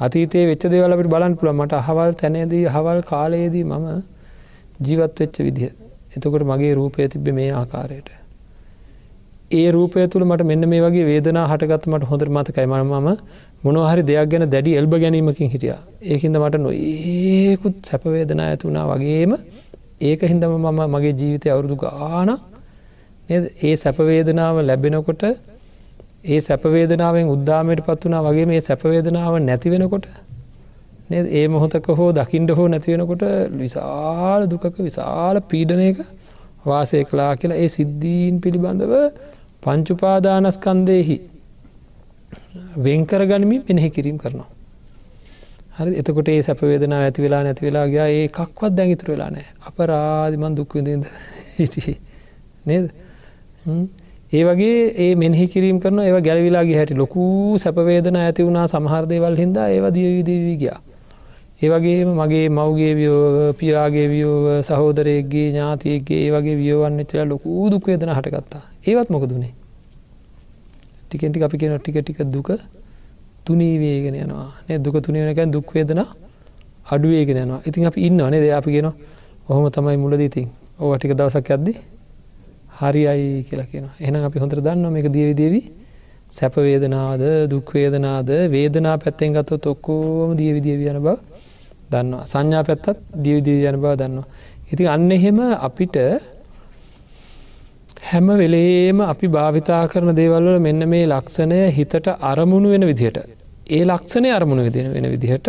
අතීතයේ 0.00 0.46
වෙච්ච 0.46 0.66
දේවලට 0.70 1.08
බලන් 1.08 1.34
පුළ 1.36 1.52
මට 1.52 1.72
අහවල් 1.72 2.14
තැනේදී 2.14 2.64
හවල් 2.66 3.00
කාලයේදී 3.02 3.64
මම 3.64 3.86
ජීවත් 4.80 5.20
වෙච්ච 5.20 5.36
විදිහ. 5.38 5.72
එතකොට 6.16 6.44
මගේ 6.44 6.74
රූපය 6.74 7.08
තිබ්බ 7.08 7.28
මේ 7.30 7.50
ආකාරයට. 7.52 8.23
ඒ 9.50 9.70
රූපය 9.70 10.06
තුළ 10.08 10.24
මට 10.24 10.44
මෙන්න 10.44 10.68
මේ 10.68 10.80
වගේ 10.80 11.04
වේදනා 11.04 11.46
හටගත්මට 11.46 12.04
හොඳර 12.04 12.28
මතකයි. 12.28 12.66
මම 12.66 13.08
මොනහරි 13.64 14.02
දෙයක් 14.02 14.28
ගැන 14.28 14.44
දැඩි 14.50 14.76
එල්බ 14.76 14.94
ගැනීමකින් 14.96 15.48
හිටිය. 15.48 15.76
ඒහින්ද 16.04 16.36
මට 16.36 16.60
නො 16.60 16.70
ඒකුත් 16.72 17.76
සැපවේදනා 17.82 18.48
ඇතුනා 18.48 18.86
වගේම 18.90 19.32
ඒක 20.02 20.20
හින්දම 20.22 20.52
මම 20.56 20.80
මගේ 20.88 21.12
ජීවිතය 21.12 21.48
අවුරුදු 21.50 21.76
ගාන 21.76 22.30
ඒ 23.28 23.74
සැපවේදනාව 23.76 24.56
ලැබෙනකොට 24.62 25.22
ඒ 26.24 26.40
සැපවේදනාවෙන් 26.40 27.26
උද්දාමයට 27.28 27.80
පත් 27.86 28.02
වනා 28.04 28.22
වගේ 28.22 28.46
මේ 28.46 28.60
සැපවේදනාව 28.60 29.34
නැතිවෙනකොට 29.40 30.06
ඒ 31.10 31.46
මොහොතක 31.48 31.86
හෝ 31.90 32.10
දකිින්ට 32.12 32.50
හෝ 32.50 32.68
නැතිවෙනකොට 32.68 33.24
විශාල 33.54 34.46
දුකක 34.46 34.76
විශාල 34.78 35.36
පීඩනයක 35.42 35.98
වාසය 36.66 37.04
කලා 37.04 37.32
කියලා 37.36 37.58
ඒ 37.58 37.68
සිද්ධීන් 37.68 38.40
පිළිබඳව 38.40 38.92
පංචුපාදානස්කන්දයෙහි 39.64 41.16
වෙන්කර 42.78 43.20
ගනිමින් 43.26 43.62
මෙනෙහි 43.68 43.90
කිරීම 43.90 44.18
කරනවා. 44.18 44.48
හරි 45.78 45.96
එතකොට 46.00 46.28
ඒ 46.28 46.42
සැපවේදනා 46.42 47.00
ඇති 47.04 47.22
වෙලා 47.22 47.42
නැති 47.42 47.66
වෙලා 47.66 47.86
ගයා. 47.88 48.08
ඒ 48.08 48.28
කක්වත් 48.28 48.72
දැන් 48.78 48.90
ඉතුර 48.94 49.10
වෙලා 49.14 49.30
නෑ 49.30 49.46
අපරාධිමන් 49.68 50.56
දුක්විදද 50.56 51.06
හිටිය. 51.58 51.96
නේද? 52.66 52.86
ඒ 54.32 54.42
වගේ 54.48 54.78
ඒ 55.04 55.12
මෙහි 55.14 55.46
කිරීම 55.46 55.78
කරන 55.80 55.98
ඒ 56.00 56.20
ගැලවිලාගේ 56.28 56.76
හැටි 56.76 57.00
ලොකූ 57.02 57.58
සැපවේදන 57.58 58.16
ඇති 58.16 58.46
වුණා. 58.46 58.66
සමහරදේවල් 58.68 59.38
හින්දා 59.42 59.68
ඒව 59.68 59.86
දියවිදවී 59.96 60.56
ගියා. 60.62 60.80
ඒවගේම 61.64 62.08
මගේ 62.20 62.46
මවගේ 62.50 62.92
වියෝව 62.98 63.36
පියාගේ 63.58 64.06
වියෝව 64.12 64.46
සහෝදරයගේ 64.68 65.48
ඥාතියගේ 65.50 66.20
ඒ 66.24 66.30
වගේ 66.34 66.56
වියෝවන්න 66.60 67.04
චලා 67.10 67.26
ලොකූ 67.26 67.70
දුක්වේදන 67.70 68.10
හටගත්තා. 68.10 68.62
ඒවත් 68.86 69.08
මොකදුනේ 69.10 69.52
ටිකෙන්ටි 71.06 71.44
අපි 71.46 71.56
කියෙන 71.58 71.78
ටික 71.78 71.96
ටික 72.00 72.18
දුක 72.26 72.48
තුනීවේගෙන 73.44 74.14
යනවා. 74.16 74.50
නේ 74.66 74.78
දුක 74.78 74.96
තුනයනකැන් 75.00 75.52
දුක්වේදන 75.52 76.00
අඩුවේගෙන 76.86 77.36
යනවා. 77.36 77.60
ඉතින් 77.66 77.86
අපි 77.86 78.00
ඉන්න 78.06 78.20
අනේ 78.20 78.40
ද 78.40 78.46
අපි 78.52 78.70
ගෙන 78.72 78.88
ඔහොම 79.48 79.70
තමයි 79.70 79.96
මුලදීතින් 79.96 80.48
ඕ 80.80 80.96
ටික 80.96 81.12
දවසක් 81.12 81.50
ඇද්දි 81.50 81.72
හරි 82.80 83.02
අයි 83.06 83.28
කියලා 83.48 83.68
කියන 83.70 83.86
එහනම් 84.00 84.24
අපි 84.24 84.38
හොඳර 84.38 84.58
දන්න 84.60 84.92
මේක 84.92 85.06
දියවිදේවී 85.08 85.64
සැපවේදනාද 86.30 87.22
දුක්වේදනාද 87.52 88.28
වේදනා 88.50 88.96
පැත්තෙන් 88.98 89.32
ගත්ත 89.32 89.60
තොක්කෝම 89.60 90.30
දියවිදිය 90.36 90.88
යන 90.90 90.98
බව. 90.98 91.16
දන්නවා. 91.90 92.24
සංඥා 92.24 92.62
පැත්තත් 92.68 92.98
දියවිදිය 93.24 93.66
යන 93.70 93.80
බව 93.82 93.92
දන්නවා. 94.00 94.26
ඉතින් 94.72 94.86
අන්න 94.86 95.10
එහෙම 95.12 95.38
අපිට 95.68 95.96
හැම 98.02 98.26
වෙලේම 98.42 98.98
අපි 99.02 99.26
භාවිතා 99.28 99.82
කරන 99.88 100.10
දේවල්වල 100.14 100.58
මෙන්න 100.60 100.82
මේ 100.88 101.06
ලක්ෂණය 101.06 101.60
හිතට 101.70 102.08
අරමුණු 102.30 102.68
වෙන 102.74 102.84
විදිහට. 102.90 103.18
ඒ 103.66 103.84
ලක්ෂණය 103.84 104.28
අරමුණ 104.30 104.64
විදින 104.66 104.88
වෙන 104.94 105.06
විදිහට 105.14 105.48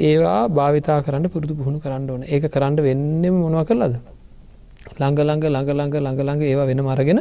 ඒවා 0.00 0.40
භාවිතා 0.48 0.98
කරන්න 1.02 1.26
පුරුදු 1.28 1.54
පුහුණු 1.54 1.78
කරන්න 1.80 2.10
ඕන. 2.10 2.22
ඒක 2.24 2.44
කරන්න 2.54 2.76
වෙන්නෙම 2.86 3.34
මොනව 3.42 3.64
කරලද 3.68 3.94
ළඟළඟ 4.94 5.44
ළඟළඟ 5.46 5.94
ළඟළඟ 5.96 6.42
ඒවා 6.42 6.66
වෙන 6.66 6.80
මරගෙන 6.80 7.20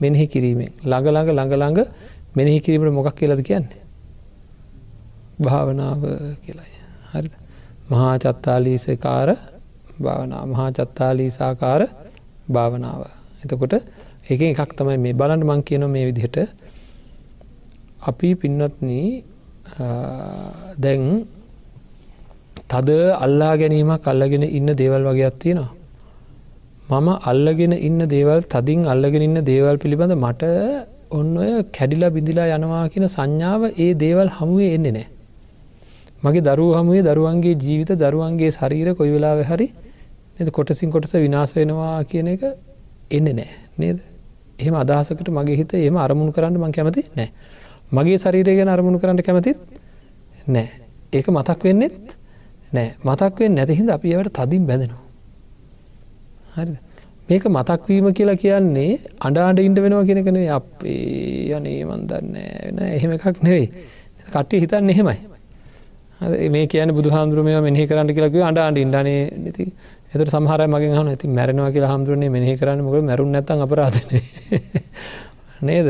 මෙනෙහි 0.00 0.26
කිරීමෙන්. 0.26 0.72
ළඟළඟ 0.82 1.30
ළඟළඟ 1.30 1.80
මෙනෙහි 2.36 2.58
කිරීමට 2.60 2.92
මොකක් 2.92 3.14
කියලද 3.14 3.40
කියන්නේ? 3.42 3.82
භාවනාව 5.38 6.00
කියලාය. 6.44 6.72
හරි 7.12 7.28
මහා 7.90 8.14
චත්තාලීසකාර 8.18 9.28
භාවනා 9.98 10.44
මහා 10.46 10.68
චත්තාලීසාකාර 10.70 11.82
භාවනාව 12.48 13.02
එතකොට 13.42 13.74
ඒක 14.28 14.40
එකක් 14.44 14.72
තමයි 14.76 14.98
මේ 14.98 15.14
බලන්න 15.14 15.42
මං 15.42 15.60
කියන 15.62 15.84
මේ 15.88 16.04
විදිහට 16.08 16.36
අපි 18.02 18.28
පින්නත්න 18.34 18.90
දැන් 20.78 21.04
තද 22.70 22.90
අල්ලා 23.16 23.52
ගැනීමක් 23.56 24.06
අල්ලගෙන 24.06 24.44
ඉන්න 24.50 24.68
දේවල් 24.74 25.02
වගේ 25.04 25.26
අත්තියෙනවා. 25.26 25.70
මම 26.90 27.08
අල්ලගෙන 27.22 27.72
ඉන්න 27.78 28.00
දේවල් 28.08 28.40
තදින් 28.46 28.80
අල්ලගෙන 28.86 29.22
ඉන්න 29.22 29.38
දේවල් 29.44 29.76
පිළිබඳ 29.76 30.14
මට 30.16 30.42
ඔන්න 31.10 31.30
ඔය 31.36 31.50
කැඩිලා 31.72 32.10
බිඳිලා 32.10 32.48
යනවා 32.56 32.84
කියන 32.88 33.06
සංඥාව 33.08 33.62
ඒ 33.76 33.90
දේවල් 33.96 34.28
හමුවේ 34.36 34.70
එන්නේ 34.76 34.92
නෑ. 34.92 35.08
මගේ 36.22 36.42
දරුව 36.42 36.70
හමුවේ 36.76 37.02
දරුවන්ගේ 37.02 37.54
ජීවිත 37.56 37.90
දරුවන්ගේ 37.94 38.50
ශරීර 38.50 38.94
කොයි 38.94 39.10
වෙලාව 39.10 39.40
හරි 39.44 39.68
කොටසින් 40.50 40.90
කොටස 40.90 41.12
විනාස 41.16 41.54
වෙනවා 41.54 42.04
කියන 42.04 42.28
එක 42.28 42.42
එන්නේ 43.10 43.34
නෑ 43.34 43.48
නේද? 43.78 43.98
එහෙම 44.58 44.74
අදහසකට 44.74 45.28
මගේ 45.30 45.56
හිත 45.56 45.72
ඒම 45.74 45.96
අරමුණු 45.96 46.32
කරන්න 46.32 46.56
මං 46.56 46.72
කැමති 46.72 47.02
නෑ 47.16 47.30
මගේ 47.92 48.18
ශරීරය 48.18 48.56
ගැන 48.56 48.68
අරමුණු 48.68 48.98
කරන්න 48.98 49.22
කැමතිත් 49.22 49.58
නෑ 50.48 50.68
ඒක 51.12 51.26
මතක් 51.28 51.60
වෙන්නෙත් 51.62 52.16
නෑ 52.72 52.88
මතක්වෙන් 53.02 53.54
නැතිහිද 53.54 53.90
අපි 53.90 54.14
ඒවට 54.14 54.36
තදින් 54.38 54.66
බැඳෙනවා. 54.66 55.02
හරි 56.54 56.76
මේක 57.28 57.44
මතක්වීම 57.48 58.06
කියලා 58.12 58.36
කියන්නේ 58.36 58.92
අඩාඩ 59.20 59.58
ඉන්ඩ 59.60 59.78
වෙනවා 59.78 60.04
කෙනෙකනේ 60.04 60.46
අපේ 60.50 61.50
යනේ 61.50 61.80
මන්දන්න 61.84 62.32
වෙන 62.66 62.78
එහෙම 62.88 63.12
එකක් 63.16 63.42
නෙවෙයි. 63.42 63.66
කට්ටිය 64.26 64.60
හිතන්න 64.60 64.90
එහෙමයි. 64.90 65.18
මේ 66.20 66.66
කියන 66.66 66.90
බුදු 66.90 67.10
හාමුදුරුවම 67.10 67.64
මෙහි 67.64 67.86
කරන්න 67.86 68.08
කියලක 68.08 68.36
අඩ 68.42 68.58
අඩ 68.58 68.76
ඉන්ඩනේ 68.76 69.30
නති 69.42 69.72
එතට 70.12 70.28
සමහර 70.28 70.66
මගේ 70.66 70.92
හන 70.92 71.08
ඇති 71.08 71.28
මැරෙනවා 71.28 71.70
කියලා 71.70 71.88
හාමුදුරනේ 71.88 72.30
මෙහි 72.30 72.56
කරන්න. 72.56 72.80
මොක 72.80 73.02
මැරුන් 73.02 73.32
නැත 73.32 73.50
අපරාධන 73.50 74.20
නේද? 75.62 75.88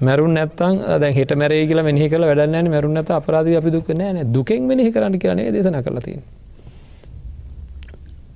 මැරුන් 0.00 0.32
නැත්තන් 0.32 0.78
දැ 1.00 1.12
හෙට 1.12 1.34
මැරේ 1.34 1.66
කියලා 1.66 1.84
මෙහි 1.84 2.08
කල 2.08 2.22
වැඩන්න 2.22 2.70
මැරුන් 2.70 2.94
නැත 2.94 3.10
අපරාධ 3.10 3.50
අපි 3.52 3.70
දුක් 3.70 3.88
නෑන 3.90 4.32
දුකෙන් 4.32 4.62
මෙහි 4.64 4.90
කරන්න 4.90 5.18
කියනේ 5.18 5.50
දේශන 5.50 5.78
කරලතින් 5.82 6.22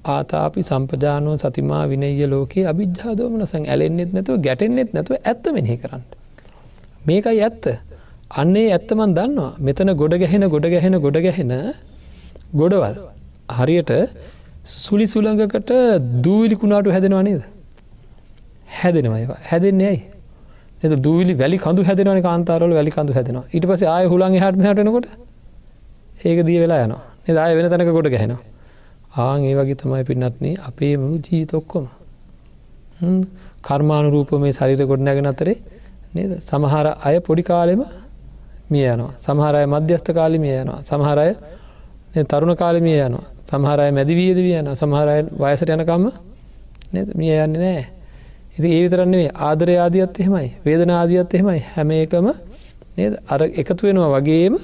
ආතාපි 0.06 0.62
සම්පජානුව 0.62 1.36
සතිමා 1.38 1.84
විනය 1.86 2.10
ලෝකයේ 2.26 2.66
අභිජ්ජාදෝමනසං 2.66 3.66
ඇලෙන්න්නෙත් 3.66 4.12
නැතුව 4.12 4.40
ගැටෙන්න්නෙත් 4.40 4.90
නැතුව 4.92 5.16
ඇත්ත 5.22 5.44
මෙහි 5.52 5.76
කරන්න. 5.76 6.02
මේකයි 7.06 7.42
ඇත්ත. 7.42 7.66
අන්නේ 8.30 8.72
ඇත්තමන් 8.72 9.14
දන්නවා. 9.18 9.52
මෙතන 9.60 9.90
ගොඩ 10.02 10.14
ගැහෙන 10.22 10.48
ගොඩ 10.54 10.66
ගැහෙන 10.74 10.94
ගොඩ 11.04 11.16
ගැහෙන 11.26 11.52
ගොඩවල්. 12.54 12.96
හරියට 13.58 13.92
සුලි 14.64 15.06
සුළඟකට 15.06 15.70
දූවිලිකුණාටු 16.24 16.90
හැදෙනවා 16.90 17.22
නේද? 17.22 17.42
හැදෙනවා 18.80 19.18
ඒවා. 19.18 19.40
හැදෙන්නේ 19.50 19.88
ඇයි? 19.88 20.02
එත 20.84 20.92
දූවිලි 21.06 21.34
වැලි 21.34 21.58
කඳු 21.58 21.82
හැදෙනවන 21.88 22.20
කාන්තාරල 22.22 22.72
වැලි 22.78 22.90
කඳු 22.90 23.12
හැදෙනවා. 23.12 23.46
ඊට 23.54 23.66
පස 23.70 23.82
ආය 23.96 24.06
හුළන් 24.06 24.36
හටම 24.42 24.62
හටනකොට 24.68 25.06
ඒක 26.24 26.38
දී 26.46 26.58
වෙලා 26.62 26.84
යනවා. 26.84 27.02
නිදාය 27.26 27.56
වෙන 27.56 27.70
තැනක 27.72 27.92
ගොඩ 27.98 28.08
ගැහෙනවා. 28.14 28.42
ආං 29.16 29.40
ඒ 29.44 29.54
වගේ 29.58 29.78
තමයි 29.82 30.04
පින්නත්න්නේ 30.10 30.54
අපේ 30.68 30.92
මුළු 30.96 31.18
ජීතොක්කොම 31.26 31.84
කර්මානුරූප 33.66 34.30
මේ 34.44 34.52
ශරිර 34.52 34.84
ගොඩ 34.90 35.00
නැගෙන 35.00 35.30
අතරේ 35.32 35.56
නේද? 36.14 36.30
සමහර 36.48 36.86
අය 37.08 37.16
පොඩි 37.28 37.42
කාලෙම 37.50 37.80
මිය 38.70 38.86
යනවා 38.86 39.12
සමහරය 39.18 39.66
මධ්‍යස්ථ 39.66 40.10
කාලි 40.12 40.38
මිය 40.38 40.56
යනවා 40.56 40.80
සමහරය 40.82 41.30
තරුණ 42.24 42.56
කාලමිය 42.56 42.98
යනවා 43.00 43.26
සමහරය 43.44 43.90
මැදිවීද 43.92 44.38
විය 44.38 44.56
යන 44.56 44.74
සමහරය 44.74 45.22
වයසට 45.34 45.70
යනකම්ම 45.70 46.10
මිය 47.14 47.32
යන්නේ 47.36 47.60
නෑ 47.60 47.86
ඉති 48.56 48.68
ඒ 48.68 48.82
විතරන්නේ 48.84 49.30
ආදර 49.40 49.70
ආදියත් 49.76 50.20
එහෙමයි 50.20 50.48
වේදන 50.64 50.90
ආදියත් 50.92 51.34
එහෙමයි. 51.34 51.60
හැම 51.74 51.90
එකම 51.92 52.26
නේද? 52.96 53.14
අර 53.26 53.40
එකතු 53.54 53.86
වෙනවා 53.86 54.10
වගේම 54.16 54.54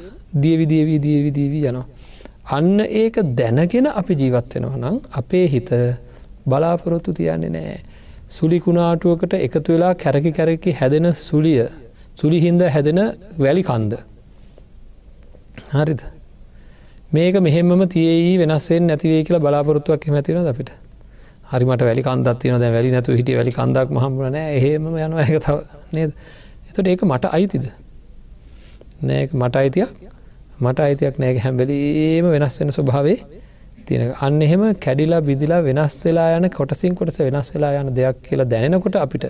දියවිදියවී 0.42 0.98
දියවිදීවී 0.98 1.64
යනවා. 1.64 1.86
අන්න 2.48 2.80
ඒක 2.80 3.16
දැනගෙන 3.34 3.86
අපි 3.92 4.14
ජීවත් 4.14 4.54
වෙනවා 4.54 4.76
නම් 4.78 4.96
අපේ 5.12 5.46
හිත 5.46 5.70
බලාපොරොත්තු 6.46 7.12
තියන්නේ 7.12 7.50
නෑ 7.50 7.78
සුලිකුණාටුවකට 8.30 9.34
එකතු 9.38 9.72
වෙලා 9.72 9.94
කැරකි 9.96 10.32
කැරකි 10.32 10.72
හැදෙන 10.72 11.08
සුලිය 11.16 11.62
සුලිහින්ද 12.16 12.62
හැදෙන 12.74 13.00
වැලි 13.38 13.62
කන්ද. 13.62 13.92
හරිද? 15.72 16.02
මේක 17.12 17.36
මෙහෙම 17.40 17.88
තියේ 17.88 18.38
වෙනස්වෙන් 18.38 18.86
නැතිවේ 18.88 19.22
කියලා 19.26 19.44
බලාපොරත්තුවක් 19.44 20.08
ඇතින 20.10 20.40
අපිට? 20.46 20.70
හරිමට 21.52 21.82
වැලි 21.82 22.02
කන්දත්තින 22.02 22.58
දැ 22.60 22.72
වැලි 22.72 22.90
නැතු 22.90 23.12
හිට 23.12 23.30
වැලි 23.38 23.52
කන්දක් 23.52 23.88
මහමරන 23.90 24.36
එහෙම 24.40 24.86
යන 24.96 25.18
එක 25.24 25.38
තව 25.46 25.56
නේද? 25.92 26.10
එතට 26.68 26.88
ඒක 26.88 27.02
මට 27.04 27.24
අයිතිද? 27.36 27.64
නෑ 29.02 29.28
මට 29.32 29.56
අයිතියක්. 29.62 29.90
මට 30.60 30.78
අයිතියක් 30.80 31.18
නෑක 31.18 31.38
හැම්බෙලීම 31.44 32.26
වෙනස් 32.34 32.60
වෙන 32.60 32.70
ස්වභාවේ 32.70 33.18
තියෙන 33.86 34.14
අන්න 34.26 34.40
එහෙම 34.42 34.62
කැඩිලා 34.84 35.20
බිදිලා 35.28 35.60
වෙනස් 35.68 35.96
වෙලා 36.06 36.28
යන 36.38 36.48
කොටසින් 36.58 36.94
කොටස 36.94 37.18
වෙනස් 37.20 37.50
වෙලා 37.54 37.72
යන 37.80 37.90
දෙයක් 37.98 38.22
කියලා 38.28 38.48
දැනෙනකොට 38.52 38.96
අපිට 38.96 39.24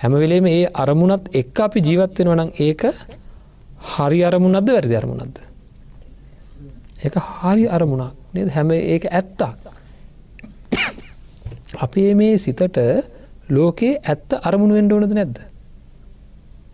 හැමවෙලේම 0.00 0.46
ඒ 0.46 0.64
අරමුණත් 0.82 1.24
එක් 1.40 1.60
අපි 1.66 1.80
ජීවත් 1.88 2.18
වෙන 2.18 2.28
වනං 2.32 2.50
ඒක 2.66 2.82
හරි 3.92 4.20
අරමුණක්ද 4.28 4.68
වැරදි 4.76 4.94
අරමුණක්ද? 5.00 5.38
එක 7.06 7.14
හරි 7.14 7.64
අරමුණක් 7.76 8.14
නද? 8.34 8.48
හැම 8.56 8.70
ඒක 8.72 9.04
ඇත්තක්. 9.10 9.42
අපේ 11.84 12.14
මේ 12.14 12.38
සිතට 12.38 12.78
ලෝකයේ 13.50 14.00
ඇත්ත 14.04 14.30
අරමුණ 14.48 14.76
වෙන්ඩ 14.78 14.92
ඕනද 14.92 15.14
නැද්ද? 15.18 15.38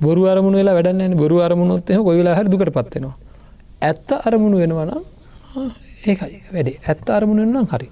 බොරු 0.01 0.23
අරමුණ 0.33 0.57
වෙලා 0.61 0.77
වැඩන්න 0.79 1.17
බොරු 1.23 1.37
අරමුණොත්ම 1.47 2.01
ගොයිලා 2.09 2.39
හරි 2.39 2.49
දුකට 2.49 2.73
පත්වෙනවා 2.77 3.17
ඇත්ත 3.83 4.09
අරමුණු 4.29 4.57
වෙනවනම් 4.63 5.03
ඒකයි 6.11 6.39
වැඩේ. 6.55 6.81
ඇත්ත 6.89 7.07
අරමුණ 7.11 7.41
වෙන්නම් 7.45 7.69
හරි. 7.73 7.89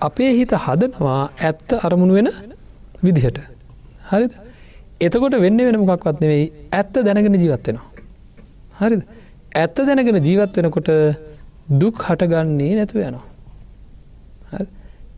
අපේ 0.00 0.30
හිත 0.38 0.52
හදනවා 0.64 1.22
ඇත්ත 1.40 1.70
අරමුණු 1.86 2.14
වෙන 2.18 2.28
විදිහට. 3.04 3.38
හරිද? 4.10 4.32
එතකොට 5.06 5.34
වෙන්න 5.44 5.58
වෙන 5.66 5.78
මොකක්වත් 5.82 6.18
නෙවෙයි. 6.24 6.46
ඇත්ත 6.78 6.94
දැනගෙන 7.06 7.36
ජීවත්වෙනවා 7.42 7.86
හරිද? 8.80 9.02
ඇත්ත 9.54 9.76
දැනගෙන 9.88 10.18
ජීවත් 10.28 10.56
වෙනකොට 10.58 10.90
දුක් 11.80 11.96
හටගන්නේ 12.06 12.72
නැතුව 12.78 12.98
යනවා. 13.08 13.26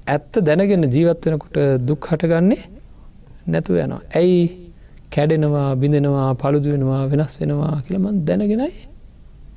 ඇත්ත 0.06 0.34
දැනගෙන 0.48 0.90
ජීවත් 0.96 1.22
වෙනකොට 1.26 1.56
දුක් 1.88 2.02
හටගන්නේ 2.10 2.62
නැතුව 3.52 3.82
යනවා. 3.86 4.02
ඇයි? 4.20 4.44
කැඩෙනවා 5.14 5.68
බිඳෙනවා 5.80 6.28
පළුදු 6.42 6.68
වෙනවා 6.74 7.02
වෙනස් 7.10 7.34
වෙනවා 7.40 7.74
කියලමන් 7.86 8.16
දැනගෙනයි 8.28 8.68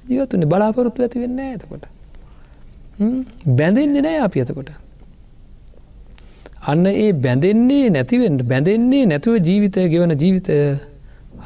ජීවත්තුන්නේ 0.09 0.49
බලාපොරොත්තු 0.53 1.05
ඇති 1.05 1.21
වෙන්න 1.23 1.39
ඇතකොට 1.45 1.85
බැඳෙන්නේ 3.59 4.03
නෑ 4.05 4.19
අපි 4.27 4.43
ඇතකොට 4.43 4.69
අන්න 6.61 6.85
ඒ 6.85 7.11
බැඳෙන්නේ 7.15 7.89
නැතිවෙන්ට 7.89 8.41
බැඳෙන්නේ 8.43 9.05
නැතුව 9.05 9.35
ජීවිතය 9.39 9.89
ගෙවන 9.89 10.13
ජීවිතය 10.13 10.55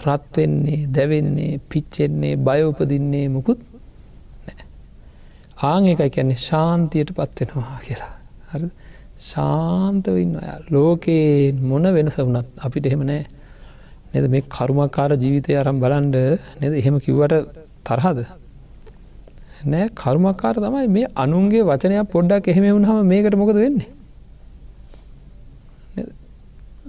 රත්වෙන්නේ 0.03 0.87
දැවෙන්නේ 0.87 1.59
පිච්චෙන්නේ 1.69 2.35
බයෝපදින්නේ 2.37 3.27
මුකුත් 3.29 3.59
ආං 5.63 5.85
එකයි 5.85 6.09
කියන්නේ 6.09 6.39
ශාන්තියට 6.39 7.11
පත්වෙනවා 7.11 7.77
කියලා. 7.85 8.13
හරි 8.51 8.69
ශාන්තවන්න 9.21 10.35
අය 10.41 10.57
ලෝකයේ 10.71 11.53
මොන 11.61 11.85
වෙනස 11.93 12.17
වුනත් 12.17 12.47
අපිට 12.57 12.85
එහෙම 12.85 13.03
නෑ 13.03 13.23
නද? 14.13 14.25
මේ 14.29 14.43
කරුමක්කාර 14.49 15.11
ජීවිතය 15.15 15.51
අරම් 15.53 15.79
බලන්ඩ 15.79 16.17
නද? 16.61 16.73
එහෙම 16.73 16.97
කිව්වට 16.99 17.35
තරහද? 17.85 18.19
නෑ 19.65 19.89
කරුමක්කාර 19.93 20.55
තමයි 20.57 20.87
මේ 20.87 21.07
අනුන්ගේ 21.15 21.63
වචනයක් 21.63 22.09
පොඩ්ඩක් 22.09 22.47
එහෙම 22.47 22.65
වුණහම 22.69 23.03
මේකට 23.05 23.35
මොකද 23.35 23.59
වෙන්නේ? 23.65 23.89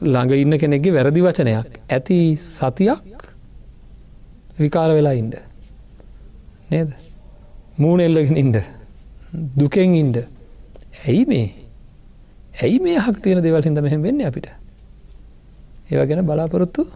ළඟ 0.04 0.32
ඉන්න 0.34 0.58
කෙනෙක්ගේ 0.58 0.94
වැරදි 0.96 1.20
වචනයක්. 1.26 1.80
ඇති 1.88 2.18
සතියක් 2.36 3.00
විකාර 4.58 4.90
වෙලා 4.90 5.14
ඉන්ඩ 5.14 5.34
නේද? 6.70 6.90
මූුණ 7.78 8.04
එල්ලගෙන 8.06 8.36
ඉන්ඩ 8.36 8.56
දුකෙන් 9.58 9.94
ඉන්ඩ 9.94 10.16
ඇයි 11.06 11.24
මේ? 11.26 11.48
ඇයි 12.62 12.78
මේ 12.80 12.98
හක් 12.98 13.16
තියෙන 13.24 13.42
දෙවල් 13.42 13.62
හිද 13.62 13.78
මෙහෙම 13.80 14.02
වෙන්න 14.02 14.24
අපිට? 14.28 14.48
ඒව 15.90 16.06
ගැන 16.08 16.26
බලාපොරොත්තු 16.26 16.86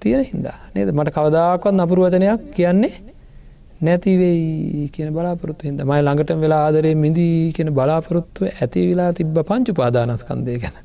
තියෙන 0.00 0.24
හින්දා. 0.24 0.58
නේද? 0.74 0.92
මට 0.92 1.14
කවදාකවත් 1.16 1.74
නපුරු 1.74 2.06
වචනයක් 2.06 2.52
කියන්නේ 2.56 2.94
නැතිවෙයි 3.82 4.88
කියන 4.94 5.10
බලාපොරොත්තු 5.16 5.66
හිද 5.66 5.82
මයි 5.90 6.02
ළඟට 6.06 6.30
වෙලා 6.44 6.60
ආදරේ 6.66 6.94
මිදී 6.94 7.52
කියන 7.56 7.72
බලාපොරොත්තුව 7.78 8.46
ඇති 8.52 8.86
වෙලා 8.90 9.10
තිබ්බ 9.12 9.36
පංචු 9.50 9.74
පාදානස්කන්දය 9.80 10.56
ගැන. 10.62 10.76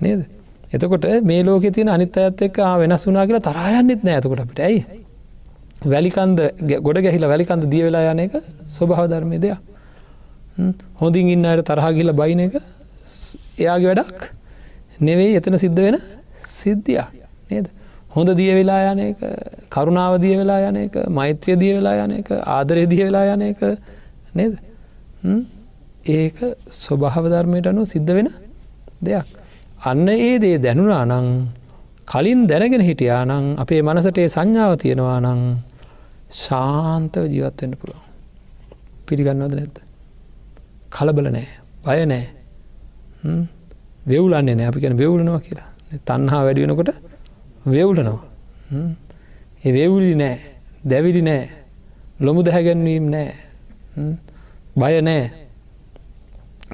නේද? 0.00 0.26
එතකොට 0.72 1.06
මේ 1.22 1.42
ලෝක 1.42 1.62
තියන 1.72 1.88
අනිත් 1.88 2.16
අයත් 2.16 2.42
එක් 2.42 2.56
වෙනස් 2.80 3.06
වනා 3.06 3.26
කියලා 3.26 3.46
තරායන්නෙත් 3.48 4.04
නෑ 4.04 4.16
ඇතකොට 4.18 4.40
අපිට. 4.40 4.60
ඇයි? 4.60 4.84
වැලිකන්ද 5.84 6.38
ගොඩ 6.82 6.98
ගැහිලා 7.04 7.30
වැලිකන්ද 7.30 7.68
දිය 7.70 7.84
වෙලා 7.86 8.12
යන 8.12 8.24
එක 8.26 8.34
ස්වභාව 8.76 9.08
ධර්මය 9.12 9.38
දෙයක්. 9.38 9.58
හොඳින් 11.00 11.28
ඉන්න 11.28 11.44
අයට 11.44 11.64
තරහගිල 11.70 12.12
බයින 12.12 12.40
එක 12.46 12.54
එයාගේ 13.58 13.88
වැඩක් 13.90 14.20
නෙවෙයි 15.00 15.38
එතන 15.38 15.58
සිද්ධ 15.58 15.80
වෙන 15.86 15.98
සිද්ධියක්. 16.58 17.08
නේද? 17.50 17.66
හොඳ 18.14 18.28
දිය 18.40 18.54
වෙලා 18.54 18.92
යන 18.92 19.00
එක 19.08 19.18
කරුණාව 19.70 20.18
දිය 20.20 20.36
වෙලා 20.40 20.70
යන 20.70 20.76
එක 20.84 20.94
මෛත්‍රිය 21.10 21.56
දිය 21.62 21.74
වෙලා 21.78 22.06
යන 22.06 22.18
එක 22.20 22.30
ආදරය 22.56 22.86
දිය 22.86 23.04
වෙලා 23.08 23.34
යන 23.34 23.42
එක 23.50 23.60
නේද? 24.34 24.58
ඒක 26.18 26.36
ස්වභාව 26.82 27.30
ධර්මයට 27.32 27.66
අනු 27.66 27.86
සිද්ධ 27.86 28.12
වෙන 28.18 28.28
දෙයක්. 29.00 29.26
අන්න 29.84 30.08
ඒ 30.08 30.38
දේ 30.38 30.56
දැනුනා 30.58 31.04
නං 31.06 31.26
කලින් 32.06 32.40
දැනගෙන 32.46 32.82
හිටියා 32.82 33.22
නං 33.26 33.46
අපේ 33.58 33.80
මනසටේ 33.82 34.28
සංඥාව 34.28 34.72
තියෙනවා 34.78 35.18
නං 35.20 35.42
ශාන්තව 36.34 37.24
ජීවත්වෙන්න 37.26 37.74
පුළුවන්. 37.74 38.04
පිළිගන්නවද 39.06 39.54
නැත්ත 39.54 39.78
කලබල 40.90 41.28
නෑ 41.28 41.48
බය 41.84 42.00
නෑ 42.04 42.24
වෙවුලන්නේ 44.06 44.54
නෑ 44.54 44.68
අපි 44.70 44.80
කැන 44.80 44.96
වෙවුලනවා 44.96 45.40
කියලා. 45.40 45.68
තන්හා 46.00 46.42
වැඩි 46.46 46.64
වෙනකොට 46.64 46.90
වෙවුලනවා. 47.66 48.20
ඒ 49.64 49.72
වෙවුලි 49.72 50.14
නෑ 50.14 50.34
දැවිලි 50.84 51.22
නෑ 51.22 51.42
ලොමු 52.20 52.40
දැහැගැන්වීම් 52.42 53.06
නෑ 53.10 53.28
බය 54.76 54.94
නෑ 55.02 55.22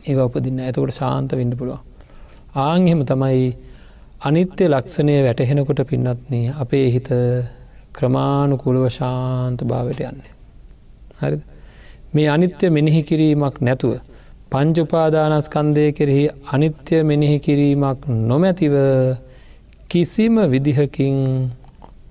ඒ 0.04 0.20
උපදින්න 0.20 0.60
ඇතකොට 0.60 0.94
ශාන්ත 0.94 1.32
වෙන්න 1.34 1.56
පුළුවන්. 1.56 1.89
ආංහෙම 2.56 3.00
තමයි 3.04 3.56
අනිත්‍ය 4.20 4.64
ලක්ෂණය 4.66 5.14
වැටහෙනකොට 5.22 5.80
පින්නත්න්නේ 5.86 6.52
අපේ 6.56 6.86
හිත 6.90 7.08
ක්‍රමාණුකුලව 7.92 8.84
ශාන්ත 8.90 9.62
භාවට 9.62 10.00
යන්නේ. 10.02 10.32
හරි 11.20 11.38
මේ 12.12 12.28
අනිත්‍ය 12.28 12.66
මෙනෙහි 12.68 13.02
කිරීමක් 13.02 13.56
නැතුව 13.60 13.92
පංචුපාදානස්කන්දය 14.50 15.86
කෙරෙහි 15.92 16.24
අනිත්‍ය 16.52 16.96
මෙනෙහි 17.02 17.38
කිරීමක් 17.38 18.00
නොමැතිව 18.24 18.74
කිසිම 19.88 20.34
විදිහකින් 20.50 21.18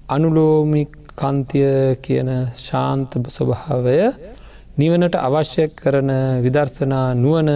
අනුලෝමිකන්තිය 0.09 1.69
කියන 1.97 2.29
ශාන්ත 2.57 3.11
ස්වභාවය 3.29 3.99
නිවනට 4.77 5.15
අවශ්‍ය 5.17 5.63
කරන 5.75 6.11
විදර්ශනා 6.43 7.07
නුවන 7.15 7.49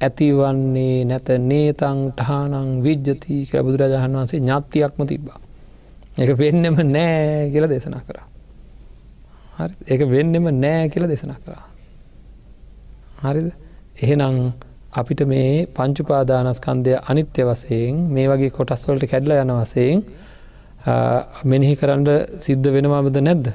ඇතිවන්නේ 0.00 1.04
නැත 1.04 1.28
නේතං 1.42 1.98
ටහනං 2.12 2.68
විජ්ජති 2.82 3.36
කර 3.46 3.62
බුදුරජාණන් 3.62 4.16
වන්සේ 4.16 4.40
ඥාත්තියක්ම 4.40 5.00
තිබ්බා. 5.06 5.38
එක 6.18 6.30
වෙන්නෙම 6.36 6.76
නෑ 6.88 7.50
කියල 7.52 7.66
දේශනා 7.66 8.02
කරා. 8.02 8.26
හරි 9.58 9.74
එක 9.88 10.00
වෙන්නෙම 10.06 10.46
නෑ 10.56 10.88
කියල 10.88 11.06
දේශනා 11.06 11.38
කරා. 11.38 11.64
හරිද 13.22 13.48
එහෙනම් 13.98 14.36
අපිට 14.92 15.20
මේ 15.24 15.66
පංචුපාදානස්කන්දය 15.68 16.92
අනිත්‍ය 17.04 17.42
වසයෙන් 17.44 17.96
මේ 18.08 18.26
වගේ 18.26 18.50
කොටස්වලට 18.50 19.04
කැඩල 19.06 19.34
යන 19.36 19.52
වසයෙන් 19.54 19.98
මෙනෙහි 21.44 21.74
කරන්න 21.76 22.06
සිද්ධ 22.38 22.68
වෙනවාමද 22.68 23.16
නැද්ද. 23.20 23.46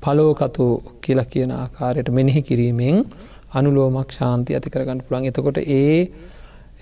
පලෝකතු 0.00 0.66
කියලා 1.00 1.26
කියන 1.26 1.50
ආකාරයට 1.52 2.08
මෙනෙහි 2.10 2.42
කිරීමෙන් 2.42 2.98
අනුලෝමක් 3.54 4.10
ශාන්ති 4.12 4.54
ඇති 4.54 4.70
කරගන්න 4.70 5.00
පුළන් 5.02 5.26
එතකොට 5.26 5.58
ඒ 5.74 5.98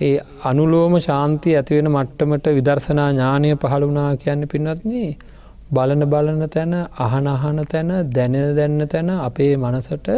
ඒ 0.01 0.15
අනුලෝම 0.45 0.95
ශාන්තිය 1.01 1.55
ඇතිවෙන 1.55 1.89
මට්ටමට 1.91 2.47
විදර්ශනා 2.51 3.09
ඥානය 3.11 3.51
පහළ 3.57 3.85
වනා 3.87 4.11
කියන්න 4.17 4.45
පින්නත්න්නේ 4.47 5.09
බලන 5.71 6.03
බලන 6.07 6.45
තැන 6.49 6.73
අහන 6.99 7.27
අහන 7.29 7.59
තැන 7.67 7.91
දැනෙන 8.11 8.55
දැන්න 8.55 8.89
තැන 8.89 9.11
අපේ 9.19 9.53
මනසට 9.57 10.09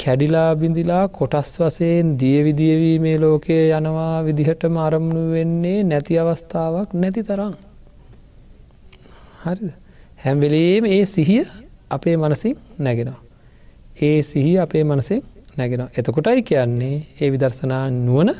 කැඩිලා 0.00 0.50
බිඳිලා 0.54 1.04
කොටස් 1.10 1.50
වසයෙන් 1.58 2.10
දියවිදියවී 2.18 2.98
මේ 2.98 3.16
ලෝකයේ 3.18 3.64
යනවා 3.72 4.24
විදිහට 4.24 4.62
මරමුණු 4.68 5.22
වෙන්නේ 5.30 5.78
නැති 5.84 6.18
අවස්ථාවක් 6.18 6.90
නැති 6.94 7.22
තරම්. 7.22 7.54
හරිද 9.42 9.72
හැම්වෙලේම 10.18 10.84
ඒ 10.88 11.04
සිහිය 11.06 11.46
අපේ 11.90 12.16
මනසින් 12.16 12.56
නැගෙනවා. 12.78 13.20
ඒ 14.00 14.22
සිහි 14.22 14.52
අපේ 14.58 14.84
මනසෙන් 14.84 15.22
නැගෙන 15.58 15.82
එතකොටයි 15.92 16.42
කියන්නේ 16.42 16.96
ඒ 17.20 17.28
විදර්ශනා 17.30 17.84
නුවන 17.98 18.30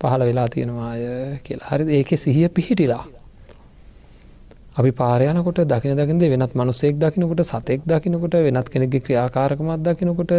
පහළ 0.00 0.22
වෙලා 0.22 0.48
තියෙනවාය 0.48 1.04
කියලා. 1.44 1.70
හරි 1.70 1.84
ඒක 1.96 2.10
සිහිය 2.16 2.48
පිහිටිලා. 2.50 3.04
අපි 4.76 4.90
පාරයනකොට 4.92 5.60
දකින 5.66 5.96
දකිද 5.96 6.22
වෙනත් 6.32 6.52
මනුස්සෙක් 6.54 6.94
දකිනකොට 6.96 7.42
සතෙක් 7.44 7.80
දකිනකොට 7.84 8.34
වෙනත් 8.46 8.68
කෙනෙක්ගේ 8.68 9.00
ක්‍රියාකාරකමත් 9.00 9.80
දකිනකොට 9.82 10.32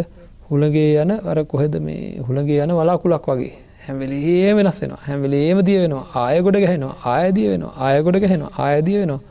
හුළගේ 0.49 1.01
යන 1.01 1.11
අර 1.23 1.37
කොහෙද 1.45 1.75
මේ 1.79 2.19
හුළගේ 2.19 2.61
යන 2.63 2.71
වලාකුලක් 2.73 3.27
වගේ. 3.29 3.53
හැම්වෙලේ 3.85 4.55
වෙනස් 4.55 4.79
වෙනවා. 4.81 5.01
හැම්වෙලේම 5.07 5.59
දිය 5.65 5.79
වෙනවා. 5.83 6.05
ආයගොඩ 6.15 6.57
ගැහෙනවා. 6.63 6.95
ආයදිය 7.05 7.47
වෙනවා. 7.51 7.73
ආයගොඩ 7.77 8.17
ගැහෙනවා. 8.17 8.51
ආයදිය 8.57 8.97
වෙනවා. 9.01 9.21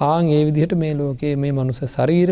ආං 0.00 0.28
ඒ 0.28 0.42
විදිහට 0.46 0.74
මේ 0.74 0.94
ලෝකයේ 0.94 1.36
මේ 1.36 1.52
මනුස 1.52 1.80
ශරීර 1.86 2.30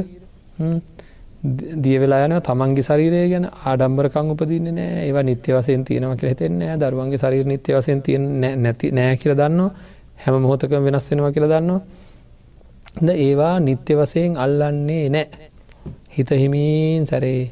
දියවෙලා 1.43 2.25
යන 2.27 2.35
තමන්ගේ 2.41 2.83
ශරීරය 2.83 3.21
ගැන 3.29 3.47
ආඩම්බරකං 3.49 4.33
උපදින්නේ 4.33 4.73
නෑ. 4.73 5.07
ඒවා 5.07 5.23
නිත්‍ය 5.23 5.53
වසයෙන් 5.53 5.85
තියෙනව 5.85 6.13
කියල 6.15 6.31
හිතෙන්නේ 6.31 6.77
දරුවන්ගේ 6.77 7.19
ශරීර 7.19 7.47
නිත්‍ය 7.47 7.73
වසයෙන් 7.73 8.03
තිය 8.03 8.19
නැති 8.57 8.93
නෑ 8.93 9.17
කියල 9.17 9.35
දන්නවා. 9.35 9.71
හැම 10.19 10.37
මොහොතක 10.39 10.73
වෙනස් 10.79 11.11
වෙනවා 11.11 11.33
කියල 11.33 11.47
දන්නවා. 11.47 11.81
ද 12.99 13.09
ඒවා 13.19 13.55
නිත්‍ය 13.61 13.97
වසයෙන් 13.97 14.37
අල්ලන්නේ 14.37 15.07
නෑ. 15.11 15.49
හිත 16.11 16.31
හිමීන් 16.33 17.07
සැරේ 17.07 17.43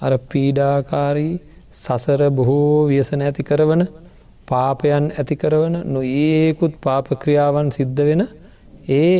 අර 0.00 0.12
පීඩාකාරී 0.28 1.34
සසර 1.74 2.22
බොහෝ 2.30 2.86
ව්‍යසන 2.88 3.20
ඇති 3.22 3.42
කරවන 3.42 3.82
පාපයන් 4.48 5.06
ඇති 5.12 5.36
කරවන 5.36 5.76
නො 5.86 6.00
ඒකුත් 6.16 6.74
පාපක්‍රියාවන් 6.80 7.68
සිද්ධ 7.70 8.00
වෙන 8.00 8.22
ඒ 8.94 9.14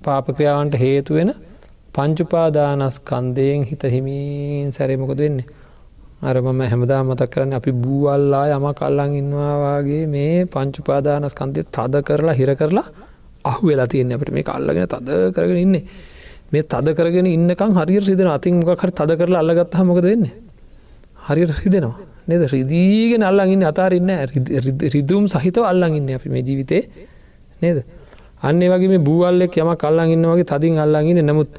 පාපක්‍රියාවන්ට 0.00 0.76
හේතු 0.76 1.14
වෙන 1.14 1.30
පංචුපාදානස්කන්දයෙන් 1.94 3.64
හිත 3.64 3.82
හිමින් 3.84 4.72
සැරේමකොද 4.72 5.18
වෙන්නේ? 5.18 5.46
අර 6.22 6.36
මම 6.36 6.60
හැමදා 6.72 7.02
මතක් 7.02 7.30
කරන්න 7.32 7.52
අපි 7.52 7.72
බූවල්ලා 7.74 8.44
යම 8.56 8.66
කල්ලං 8.80 9.12
ඉන්නවාගේ 9.20 10.04
මේ 10.06 10.46
පංචුපාදානස්කන්දය 10.46 11.60
තද 11.76 11.94
කරලා 12.02 12.34
හිර 12.34 12.50
කරලා 12.54 12.86
අහු 13.44 13.62
වෙලා 13.68 13.86
තියන්න 13.86 14.12
අපට. 14.12 14.30
මේ 14.30 14.42
කල්ලගෙන 14.42 14.86
තද 14.86 15.08
කරගෙන 15.34 15.58
ඉන්නේ. 15.58 15.84
මේ 16.52 16.62
තද 16.64 16.94
කරගෙන 16.98 17.26
ඉන්නකම් 17.28 17.72
හරි 17.78 18.00
රිදෙන 18.00 18.28
අතින් 18.28 18.54
මොකක් 18.60 18.82
හරි 18.82 18.92
තද 18.92 19.10
කරලා 19.18 19.40
අල්ලගත්හ 19.44 19.78
මොකද 19.84 20.04
වෙන්න? 20.04 20.24
හරියට 21.26 21.52
රිදෙනවා. 21.60 21.98
නද? 22.28 22.42
රිදීගෙන 22.54 23.22
අල්ලඟන්න 23.22 23.64
අතාරන්න 23.64 24.10
රිදුම් 24.94 25.24
සහිතව 25.28 25.64
අල්ලඟන්න 25.64 26.08
අපි 26.16 26.28
මේ 26.28 26.42
ජීවිතේ. 26.42 26.82
නේද? 27.62 27.84
අන්නේ 28.42 28.68
වගේ 28.68 28.88
මේ 28.88 29.04
බූවල්ලෙක් 29.08 29.54
යම 29.56 29.70
කල්ලං 29.76 30.08
ඉන්න 30.14 30.24
වගේ 30.24 30.50
තදින් 30.52 30.78
අල්ලඟන්න 30.78 31.26
නමුත් 31.26 31.50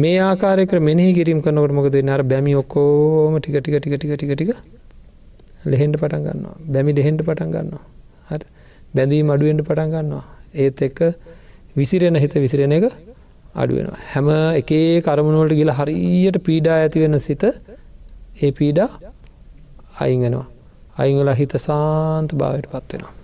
මේ 0.00 0.18
ආකාරයක 0.20 0.72
මෙහි 0.80 1.08
කිරීම 1.12 1.40
කනකට 1.40 1.72
මොකද 1.72 1.96
නර 2.00 2.22
බැමි 2.24 2.54
ඔක්කෝම 2.54 3.38
ටික 3.38 3.56
ටික 3.58 3.76
ටික 3.76 3.94
ටික 3.94 4.12
ටික 4.14 4.32
ටික 4.34 4.50
ලෙහෙන්ට 5.66 5.96
පටන් 5.96 6.22
ගන්නවා. 6.26 6.56
බැමි 6.66 6.92
ලෙහෙන්ට 6.92 7.22
පටන් 7.22 7.50
ගන්නවා. 7.54 7.84
හ 8.28 8.32
බැඳී 8.94 9.22
මඩුවෙන්ට 9.22 9.62
පටන් 9.62 9.90
ගන්නවා. 9.94 10.24
ඒත් 10.54 10.82
එක්ක 10.82 11.00
විසිරෙන 11.76 12.16
හිත 12.16 12.34
විසිරෙන 12.36 12.72
එක 12.72 12.84
අඩුවෙනවා 13.54 13.98
හැම 14.04 14.28
එකේ 14.56 15.02
කරමුණුවලට 15.02 15.54
ගිල 15.54 15.70
හරියට 15.70 16.36
පීඩා 16.40 16.76
ඇතිවෙන 16.76 17.18
සිත 17.20 17.42
ඒ 17.44 18.50
පීඩා 18.52 18.88
අයිගෙනවා 19.98 20.46
අයිංගල 20.96 21.30
හිත 21.32 21.54
සාන්ත 21.58 22.34
භාවයට 22.34 22.66
පත්වෙනවා 22.66 23.14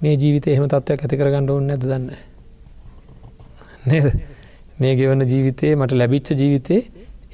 මේ 0.00 0.14
ජීවිත 0.16 0.46
එහෙම 0.46 0.66
තත්වයක් 0.66 1.02
ඇති 1.02 1.16
කරගන්න 1.16 1.50
ඕන්න 1.50 1.70
ඇද 1.70 1.82
දන්න? 1.82 2.06
නේද? 3.86 4.06
මේ 4.82 4.94
ගෙවන 4.98 5.22
ජීවිතයේ 5.32 5.74
මට 5.76 5.98
ලැබිච්ච 6.00 6.28
ජීවිතේ 6.40 6.80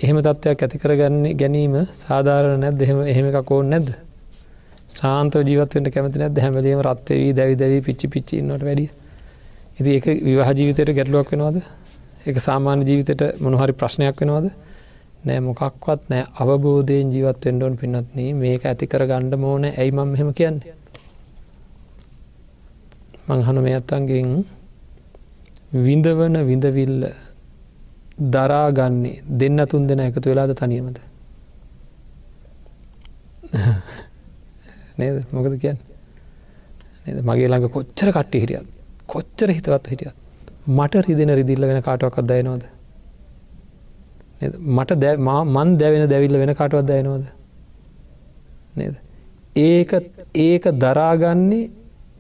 එහෙම 0.02 0.18
තත්ත්වයක් 0.20 0.62
ඇති 0.64 0.78
කරගන්න 0.82 1.24
ගැනීම 1.40 1.74
සාධාරණ 1.98 2.61
නැත් 2.64 2.82
එහෙම 2.84 3.00
එහෙම 3.12 3.26
එකක් 3.30 3.50
ඕන්න 3.50 3.70
නැද්ද? 3.72 3.90
ශාන්ත 4.90 5.34
ජීවත්වට 5.48 5.90
කැමති 5.94 6.22
නැද 6.22 6.38
හැමලීම 6.44 6.80
රත්වවී 6.87 7.32
දැවි 7.38 7.54
දැවී 7.62 7.82
පිච්චි 7.88 8.06
පිච්චින්නට 8.08 8.64
වැඩිය. 8.68 8.88
ඉති 9.78 9.90
ඒක 9.96 10.06
විවාහ 10.26 10.50
ජීවිතයට 10.58 10.94
ගැටලුවක් 10.98 11.30
වෙනවාද? 11.32 11.58
එක 12.26 12.37
සාමාන්‍ය 12.38 12.82
ජීවිතයට 12.88 13.22
මොනහරි 13.40 13.72
ප්‍රශ්නයක් 13.72 14.20
වෙනවාද? 14.22 14.46
නෑ 15.26 15.40
මොකක්වත් 15.40 16.02
නෑ. 16.11 16.24
අවබෝධයෙන් 16.40 17.14
ජීවත් 17.14 17.46
වෙන්ඩෝන් 17.46 17.78
පින්නත්න 17.80 18.18
මේක 18.42 18.66
ඇති 18.66 18.87
කර 18.87 19.06
ගණ්ඩ 19.11 19.40
මෝන 19.44 19.64
ඇයි 19.70 19.92
මම් 19.92 20.14
හෙම 20.14 20.30
කියන්නේ? 20.32 20.74
මංහන 23.28 23.62
මේ 23.62 23.78
අත්තන්ගෙන්. 23.80 24.30
විඳවන 25.87 26.37
විඳවිල්ල. 26.50 27.02
දරාගන්නේ 28.18 29.22
දෙන්න 29.35 29.66
තුන් 29.66 29.87
දෙෙන 29.87 30.00
එකතු 30.00 30.31
වෙලාද 30.31 30.54
තනියමද? 30.54 30.98
නේද? 34.96 35.16
මොකද 35.33 35.59
කියන්න? 35.59 35.78
මගේ 37.22 37.48
ළඟ 37.48 37.68
කොච්චර 37.70 38.09
කට්ටි 38.11 38.40
හිටියත් 38.40 38.66
කොච්චර 39.07 39.48
හිතවත් 39.50 39.87
හිටියත් 39.88 40.14
මට 40.68 41.07
රිදෙන 41.07 41.35
රිදිල්ල 41.35 41.64
වෙන 41.64 41.81
කාටුවක් 41.83 42.18
අදයනවද 42.18 42.64
මට 44.40 44.96
දැ 44.96 45.16
මන් 45.16 45.76
දැවෙන 45.78 46.09
දැවිල්ල 46.09 46.38
වෙන 46.38 46.54
කාටුවත් 46.54 46.87
දයනවද 46.87 47.26
නේද? 48.76 48.94
ඒක 49.57 49.90
ඒක 50.37 50.64
දරාගන්නේ 50.76 51.70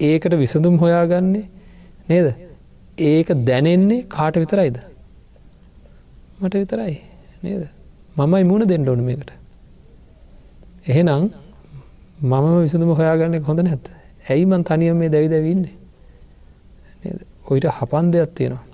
ඒකට 0.00 0.34
විසඳුම් 0.34 0.78
හොයාගන්නේ 0.78 1.44
නේද? 2.08 2.34
ඒක 2.98 3.28
දැනෙන්නේ 3.44 4.06
කාට 4.08 4.36
විතරයිද? 4.36 4.78
මට 6.40 6.54
විතරයි 6.54 6.96
නේද? 7.42 7.62
මමයි 8.16 8.44
මුණ 8.50 8.66
දෙන්න 8.66 8.88
ඕන 8.88 9.00
මේකට. 9.02 9.30
එහෙනම් 10.86 11.24
මම 12.22 12.46
විසඳම 12.64 12.92
හොයාගන්න 13.00 13.42
හොඳ 13.48 13.60
නැත් 13.60 13.84
ඇයි 14.26 14.44
මන් 14.46 14.62
තනියම 14.64 14.96
මේ 14.96 15.10
දැවි 15.14 15.28
දැවන්නේ 15.34 15.74
ඔයිට 17.50 17.66
හපන් 17.78 18.06
දෙයක් 18.12 18.30
තියෙනවා. 18.36 18.64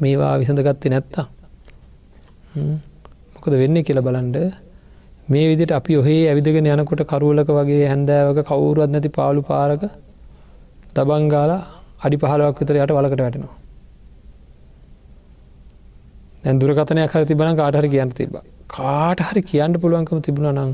මේවා 0.00 0.34
විසඳගත්තේ 0.40 0.92
නැත්තා 0.94 1.26
මොකද 3.34 3.54
වෙන්න 3.62 3.82
කියල 3.86 4.00
බලන්ඩ 4.06 4.38
මේ 5.28 5.44
විදිට 5.50 5.72
අපි 5.72 5.98
ඔහේ 6.00 6.22
ඇවිදගෙන 6.30 6.70
යනකොට 6.72 7.02
කරුවලක 7.10 7.50
වගේ 7.58 7.86
හැන්දෑවක 7.92 8.40
කවුරුවත් 8.50 8.90
නැති 8.90 9.10
පාලු 9.18 9.42
පාරක 9.50 9.84
දබංගාලා 10.96 11.60
අඩි 12.04 12.16
පහලවක් 12.22 12.56
විතර 12.60 12.76
යට 12.76 12.96
වලකට 12.96 13.22
වැටෙනවා. 13.24 13.54
දැන් 16.44 16.58
දුරකතනයක් 16.58 17.10
හර 17.10 17.24
තිබන 17.24 17.56
කාටහරි 17.56 17.88
කියන්න 17.90 18.10
තිබ 18.12 18.34
කාට 18.68 19.20
හරි 19.22 19.42
කියන්න 19.42 19.76
පුළුවන්කම 19.78 20.20
තිබුණ 20.20 20.50
නම් 20.52 20.72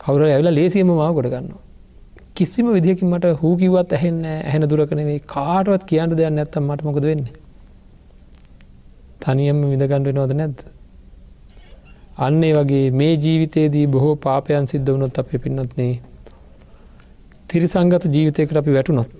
කවුර 0.00 0.22
ඇවිලා 0.26 0.54
ලේසියම 0.54 0.90
මාව 0.92 1.12
ගොඩ 1.14 1.28
ගන්න 1.28 1.52
කිසිම 2.34 2.66
විදිහකින් 2.68 3.08
මට 3.08 3.30
හූ 3.36 3.52
කිවත් 3.56 3.92
ඇහෙන්න 3.92 4.18
ඇහෙන 4.26 4.66
දුරකනවේ 4.66 5.16
කාටවත් 5.28 5.86
කියන්න 5.86 6.16
දෙයක් 6.16 6.32
නැත්තම් 6.32 6.66
මට 6.66 6.86
මොකද 6.88 7.04
වෙන්න? 7.04 7.24
තනියම 9.20 9.62
විදගණ්ඩ 9.64 10.14
නොද 10.14 10.34
නැද්ද? 10.34 10.66
අන්නේ 12.18 12.52
වගේ 12.52 12.84
මේ 12.92 13.14
ජීවිතයේදී 13.16 13.86
බොහෝ 13.88 14.14
පාපයන් 14.18 14.66
සිද්ධ 14.66 14.92
වනොත් 14.92 15.18
අප 15.18 15.32
පින්නත්නේ 15.38 15.92
තිරිසංගත 17.48 18.04
ජීවිතයකට 18.08 18.56
අපි 18.56 18.76
වැටුනොත් 18.76 19.10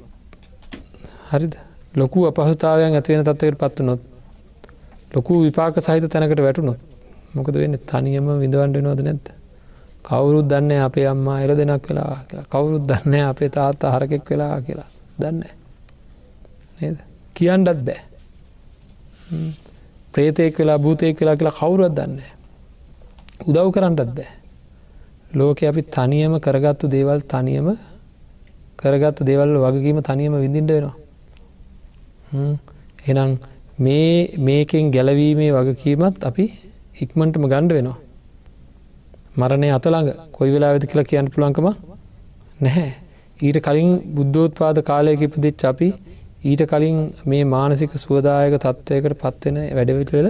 හරිද? 1.30 1.54
ලොකු 1.94 2.26
අපහසතාවයන් 2.26 2.96
ඇතිවෙන 2.96 3.26
තත්වයට 3.26 3.58
පත්ව 3.58 3.84
නොත් 3.84 4.09
ලොකු 5.14 5.42
විපාක 5.44 5.74
සහිත 5.80 6.04
තැනකට 6.12 6.40
වැටුනොත් 6.46 6.80
මොකද 7.34 7.54
වෙන්න? 7.54 7.76
තනියම 7.90 8.26
විඳවන්ඩ 8.42 8.82
නොද 8.82 9.00
නැද්ද? 9.06 9.26
කවුරුත් 10.04 10.46
දන්න 10.48 10.82
අපේ 10.86 11.06
අම්මා 11.06 11.38
එල 11.44 11.52
දෙනක් 11.56 11.86
වෙලා 11.88 12.24
කියලා. 12.28 12.46
කවුරුත් 12.52 12.84
දන්න 12.90 13.14
අපේ 13.30 13.48
තාත්ත 13.48 13.82
හරකෙක් 13.94 14.24
වෙලා 14.30 14.60
කියලා. 14.66 14.88
දන්න 15.20 15.44
නේද? 16.80 16.98
කියන්නත් 17.36 17.68
බෑ. 17.86 18.00
ප්‍රේතයෙක් 20.12 20.58
වෙලා 20.58 20.78
භූතයෙක් 20.78 21.16
වෙලා 21.20 21.36
කියලා 21.36 21.58
කවුරුවත් 21.60 21.94
දන්න. 21.98 22.20
උදව් 23.48 23.68
කරන්නටත් 23.74 24.12
බෑ. 24.18 24.30
ලෝක 25.34 25.62
අපි 25.62 25.82
තනියම 25.96 26.32
කරගත්තු 26.40 26.86
දේවල් 26.88 27.20
තනියම 27.32 27.68
කරගත්තු 28.78 29.22
දේවල් 29.24 29.56
වගකීම 29.64 29.98
තනියම 30.02 30.34
විඳින්ට 30.44 30.70
වෙනවා. 30.70 30.96
එනම් 33.06 33.38
මේ 33.80 34.38
මේකෙන් 34.40 34.90
ගැලවීමේ 34.90 35.50
වගකීමත් 35.56 36.24
අපි 36.24 36.44
ඉක්මටම 37.02 37.44
ගණ්ඩ 37.44 37.72
වෙනවා. 37.72 37.98
මරණය 39.36 39.68
අතළඟ 39.70 40.10
කොයි 40.32 40.50
වෙලා 40.54 40.72
වෙති 40.74 40.86
කියලා 40.86 41.08
කියන්න 41.10 41.30
පුළන්කම 41.30 41.68
නැහැ. 42.60 42.90
ඊට 43.38 43.58
කලින් 43.60 43.90
බුද්ධෝත්පාද 44.16 44.78
කාලයක 44.82 45.22
ඉපදිච්ච 45.22 45.64
අපි 45.64 45.88
ඊට 46.44 46.62
කලින් 46.66 46.98
මේ 47.24 47.44
මානසික 47.46 47.92
සුවදායක 47.96 48.54
තත්ත්වයකට 48.58 49.16
පත්වෙන 49.22 49.58
වැඩවිටවෙල 49.76 50.28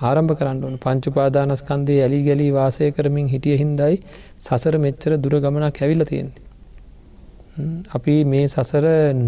ආරම්භ 0.00 0.34
කරන්න 0.38 0.64
ඕන 0.64 0.76
පංචුපාදානස්කන්දේ 0.78 2.00
ඇලි 2.02 2.20
ගැලී 2.22 2.50
වාසය 2.52 2.90
කරමින් 2.92 3.28
හිටිය 3.28 3.56
හින්දයි 3.62 3.94
සසර 4.38 4.76
මෙච්චර 4.78 5.12
දුර 5.18 5.34
ගමනක් 5.36 5.76
ඇවිල්ල 5.78 6.04
තියෙන්නේ. 6.04 6.46
අපි 7.96 8.16
මේ 8.24 8.44
සසර 8.48 8.86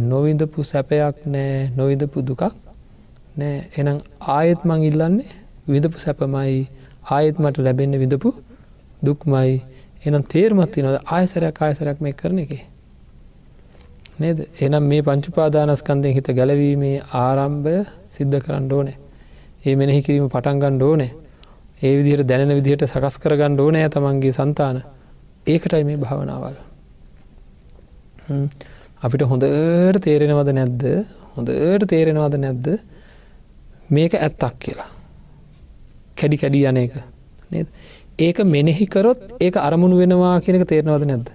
නොවිඳපු 0.08 0.60
සැපයක් 0.64 1.16
නෑ 1.28 1.54
නොවිඳපු 1.76 2.18
දුකක් 2.24 2.44
නෑ 3.34 3.58
එනම් 3.78 3.98
ආයෙත් 4.30 4.64
මං 4.64 4.82
ඉල්ලන්නේ 4.82 5.28
විඳපු 5.66 5.98
සැපමයි 5.98 6.58
ආයෙත් 7.10 7.36
මට 7.38 7.64
ලැබෙන්න 7.66 7.94
විඳපු 7.98 8.30
දුක්මයි 9.02 9.54
එනම් 10.04 10.24
තේරමත්ති 10.24 10.82
නොද 10.82 10.96
ආයසරයක් 11.06 11.58
ආයසරයක් 11.58 11.98
මේ 12.00 12.12
කරන 12.12 12.38
එක. 12.38 12.52
නේද 14.20 14.38
එනම් 14.60 14.84
මේ 14.84 15.02
පංචුපාදානස්කන්දයෙන් 15.02 16.14
හිත 16.14 16.28
ගැලවීමේ 16.38 16.96
ආරම්භය 17.16 17.76
සිද්ධ 18.08 18.38
කරන්න 18.38 18.66
ඕනෑ. 18.70 18.96
ඒ 19.66 19.74
මෙනෙහි 19.74 20.02
කිරීම 20.02 20.28
පටන්ගන්න 20.28 20.82
ඕනෑ. 20.82 21.10
ඒ 21.82 21.92
විදිහට 21.98 22.26
දැනෙන 22.26 22.54
විදිහට 22.58 22.84
සකස් 22.86 23.16
කරගන්න 23.18 23.60
ඕනෑ 23.60 23.88
තමන්ගේ 23.88 24.32
සන්තාන 24.32 24.82
ඒකටයි 25.46 25.84
මේ 25.84 25.98
භාවනාවල්. 25.98 26.56
අපිට 29.02 29.22
හොඳට 29.24 30.02
තේරෙනවද 30.04 30.50
නැද්ද 30.58 30.82
හොඳට 31.34 31.86
තේරෙනවද 31.88 32.36
නැද්ද 32.38 32.66
මේක 33.92 34.14
ඇත්තක් 34.16 34.58
කියලා. 34.58 34.90
කැඩි 36.16 36.36
කැඩි 36.38 36.64
යන 36.64 36.78
එක 36.78 36.92
ඒක 38.18 38.38
මෙනෙහිකරොත් 38.46 39.20
ඒක 39.40 39.56
අරමුණු 39.58 39.96
වෙනවා 39.98 40.36
කියනක 40.40 40.64
තේරනවද 40.66 41.04
නැද්ද. 41.06 41.28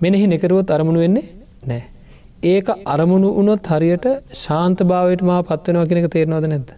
මෙනෙහි 0.00 0.26
නෙකරුවොත් 0.26 0.70
අරමුණු 0.70 1.00
වෙන්නේ 1.00 1.24
නෑ. 1.64 1.84
ඒක 2.44 2.68
අරමුණු 2.86 3.30
වනොත් 3.36 3.66
හරියට 3.66 4.06
ශාන්ත 4.34 4.82
භාවයට 4.84 5.22
මා 5.22 5.40
පත්වෙනවා 5.42 5.86
කෙනෙක 5.86 6.10
තේරනවද 6.10 6.46
නැද්ද. 6.46 6.70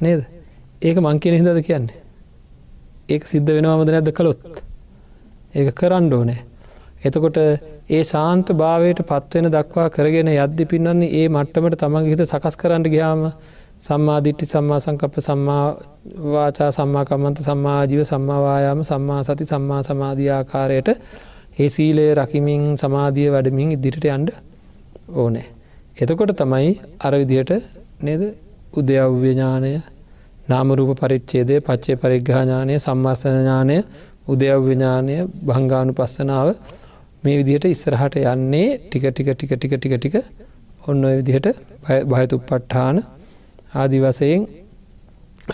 නේද 0.00 0.20
ඒක 0.82 0.96
මං 0.98 1.20
කියන 1.20 1.36
හිදද 1.36 1.60
කියන්නේ. 1.62 2.00
ඒක 3.08 3.22
සිද්ධ 3.26 3.50
වෙනවාමද 3.50 3.90
නැද්ද 3.90 4.12
කළොත්. 4.12 4.40
ඒක 5.54 5.74
කරන්න 5.74 6.12
ඕනෑ. 6.12 6.40
එතකොට 7.02 7.38
ඒ 7.90 8.02
ශාන්ත 8.04 8.52
භාවයට 8.54 9.00
පත්වෙන 9.04 9.50
දක්වා 9.50 9.88
කරගෙන 9.90 10.30
යද්දි 10.30 10.64
පින්නන්නේ 10.66 11.10
ඒ 11.12 11.26
මට්ටමට 11.28 11.80
තමන්ගේ 11.80 12.14
හිත 12.14 12.22
සකස් 12.24 12.56
කරන්න 12.56 12.86
ගයාම 12.86 13.24
සම්මාධිට්ටි 13.82 14.46
සම්මා 14.46 14.80
සංකප්ප 14.80 15.14
සම්මාවාචා 15.20 16.70
සම්මාකම්මන්ත 16.70 17.38
සම්මාජීව 17.40 18.02
සම්මාවායාම 18.04 18.80
සම්මා 18.84 19.20
සති 19.24 19.44
සම්මා 19.44 19.80
සමාධියාකාරයට 19.82 20.88
ඒ 21.54 21.68
සීලය 21.68 22.04
රකිමින් 22.14 22.62
සමාධිය 22.76 23.28
වැඩමින් 23.30 23.72
ඉදිරිට 23.72 24.06
අන්ඩ 24.08 24.28
ඕනෑ. 25.14 25.46
එතකොට 25.96 26.32
තමයි 26.34 26.70
අරවිදියට 27.00 27.50
නේද 28.00 28.22
උදයව්‍යඥානය 28.74 29.72
නාමරූප 30.48 30.92
පරිච්චේදය 31.00 31.56
පච්චේ 31.60 31.96
පරිග්‍රහඥානය 31.96 32.76
සම්මර්සනඥානය 32.78 33.78
උදයව්‍යඥානය 34.28 35.16
භංගානු 35.46 35.92
පස්සනාව 35.92 36.48
මේ 37.22 37.36
විදිහට 37.40 37.66
ඉස්සරහට 37.66 38.16
යන්නේ 38.24 38.68
ටික 38.84 39.04
ටික 39.08 39.28
ටික 39.32 39.52
ටික 39.54 39.74
ටික 39.74 39.96
ටික 39.96 40.16
ඔන්න 40.84 41.04
ඔය 41.04 41.16
විදිහට 41.20 41.48
භයතුප්පට්ඨාන 42.06 42.96
ආදි 43.72 43.98
වසයෙන් 44.00 44.42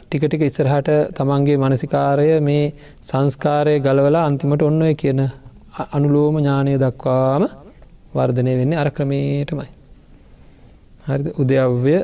ටික 0.01 0.23
ටික 0.25 0.43
ඉස්සරහට 0.43 0.89
තමන්ගේ 1.17 1.57
මනසිකාරය 1.57 2.29
මේ 2.41 2.65
සංස්කාරය 3.03 3.75
ගලවලා 3.81 4.25
අන්තිමට 4.29 4.63
ඔන්න 4.63 4.83
ඔය 4.83 4.95
කියන 4.95 5.21
අනුලෝම 5.97 6.37
ඥානය 6.39 6.73
දක්වාම 6.77 7.45
වර්ධනය 8.15 8.53
වෙන්නේ 8.61 8.81
අර 8.83 8.89
ක්‍රමේටමයි. 8.91 9.69
හරි 11.07 11.31
උදයව්‍ය 11.43 11.95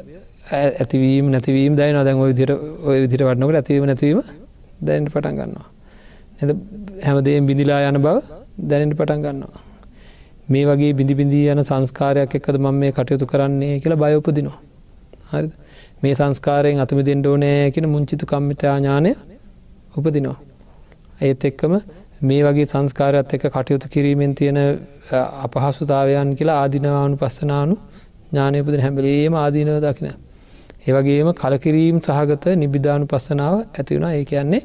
ඇතිවීම 0.53 1.27
නැතිවීම 1.31 1.77
දැයි 1.77 1.97
නොදැන් 1.99 2.23
ඔය 2.25 2.33
දිර 2.33 2.51
ඔය 2.89 2.97
විදිට 3.03 3.23
වටනකට 3.23 3.61
ඇතිවීම 3.61 3.87
නැතිවීම 3.87 4.21
දැනට 4.81 5.13
පටන් 5.15 5.37
ගන්නවා. 5.39 5.69
එ 6.41 6.45
හැමදේ 7.07 7.39
බිඳිලා 7.41 7.81
යන 7.89 7.99
බව 7.99 8.17
දැනට 8.71 8.97
පටන් 9.01 9.21
ගන්නවා. 9.27 9.63
මේ 10.49 10.65
වගේ 10.67 10.93
බිඳි 10.95 11.15
බිඳී 11.15 11.45
යන 11.53 11.65
සංස්කාරයක් 11.65 12.39
එක්කද 12.39 12.57
මම 12.59 12.75
මේ 12.77 12.93
කටයුතු 12.93 13.27
කරන්නේ 13.27 13.81
කියලා 13.81 14.03
බයෝපදිනවා. 14.05 14.59
හරි 15.33 15.49
මේ 16.05 16.15
සංස්කාරයෙන් 16.15 16.81
අතම 16.81 17.01
දෙෙන්ඩ 17.03 17.27
ඕනෑ 17.27 17.71
කියෙන 17.71 17.89
මුංචිතු 17.89 18.27
කම්මිතාඥානය 18.27 19.13
උපදිනවා. 19.95 20.39
ඒත් 21.21 21.45
එක්කම 21.45 21.75
මේ 22.23 22.43
වගේ 22.43 22.67
සංස්කාරත් 22.67 23.35
එක 23.35 23.45
කටයුතු 23.49 23.89
කිරීමෙන් 23.89 24.35
තියෙන 24.35 24.59
අපහසුතාවයන් 25.45 26.31
කියලා 26.37 26.59
ආදිනවානු 26.61 27.17
පස්සනානු 27.17 27.77
ඥානයපදන 28.31 28.81
හැබලේම 28.81 29.35
ආදීනව 29.37 29.79
දකින. 29.81 30.09
ඒවගේම 30.87 31.31
කලකිරීම් 31.35 32.01
සහගත 32.01 32.45
නිබිධානු 32.57 33.07
පස්සනාව 33.07 33.55
ඇතිවුණ 33.61 34.11
ඒ 34.11 34.25
කියන්නේ 34.25 34.63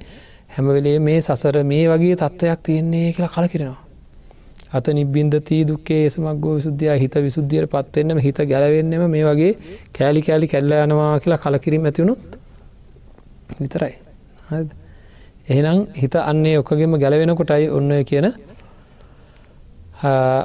හැමවෙලේ 0.50 0.98
මේ 1.02 1.20
සසර 1.20 1.64
මේ 1.66 1.86
වගේ 1.88 2.16
තත්ත්වයක් 2.18 2.60
තියෙන්නේ 2.64 3.14
කියලා 3.14 3.36
කලකිරෙනවා. 3.36 3.89
අත 4.72 4.88
නිබ්බින්දතී 4.90 5.62
දුක්කේ 5.66 6.02
ඒසමක්ගෝ 6.02 6.56
විසුද්ධයා 6.56 6.98
හිත 6.98 7.16
විසුද්ධියයට 7.18 7.72
පත්වෙන්නම 7.72 8.20
හිත 8.20 8.40
ගැලවෙන්නෙම 8.46 9.04
මේ 9.08 9.24
වගේ 9.26 9.54
කෑලි 9.94 10.22
කෑලි 10.22 10.48
කැල්ල 10.48 10.76
යනවා 10.78 11.14
කියලා 11.20 11.40
කලකිරීම 11.40 11.86
ඇතිවුණුත් 11.86 12.20
විතරයි. 13.58 13.94
එහෙනම් 15.48 15.80
හිත 15.96 16.16
අන්නේ 16.24 16.56
ඔක්කගෙම 16.58 16.94
ගැලවෙනකොටයි 16.98 17.70
ඔන්න 17.72 17.92
කියන 18.06 18.28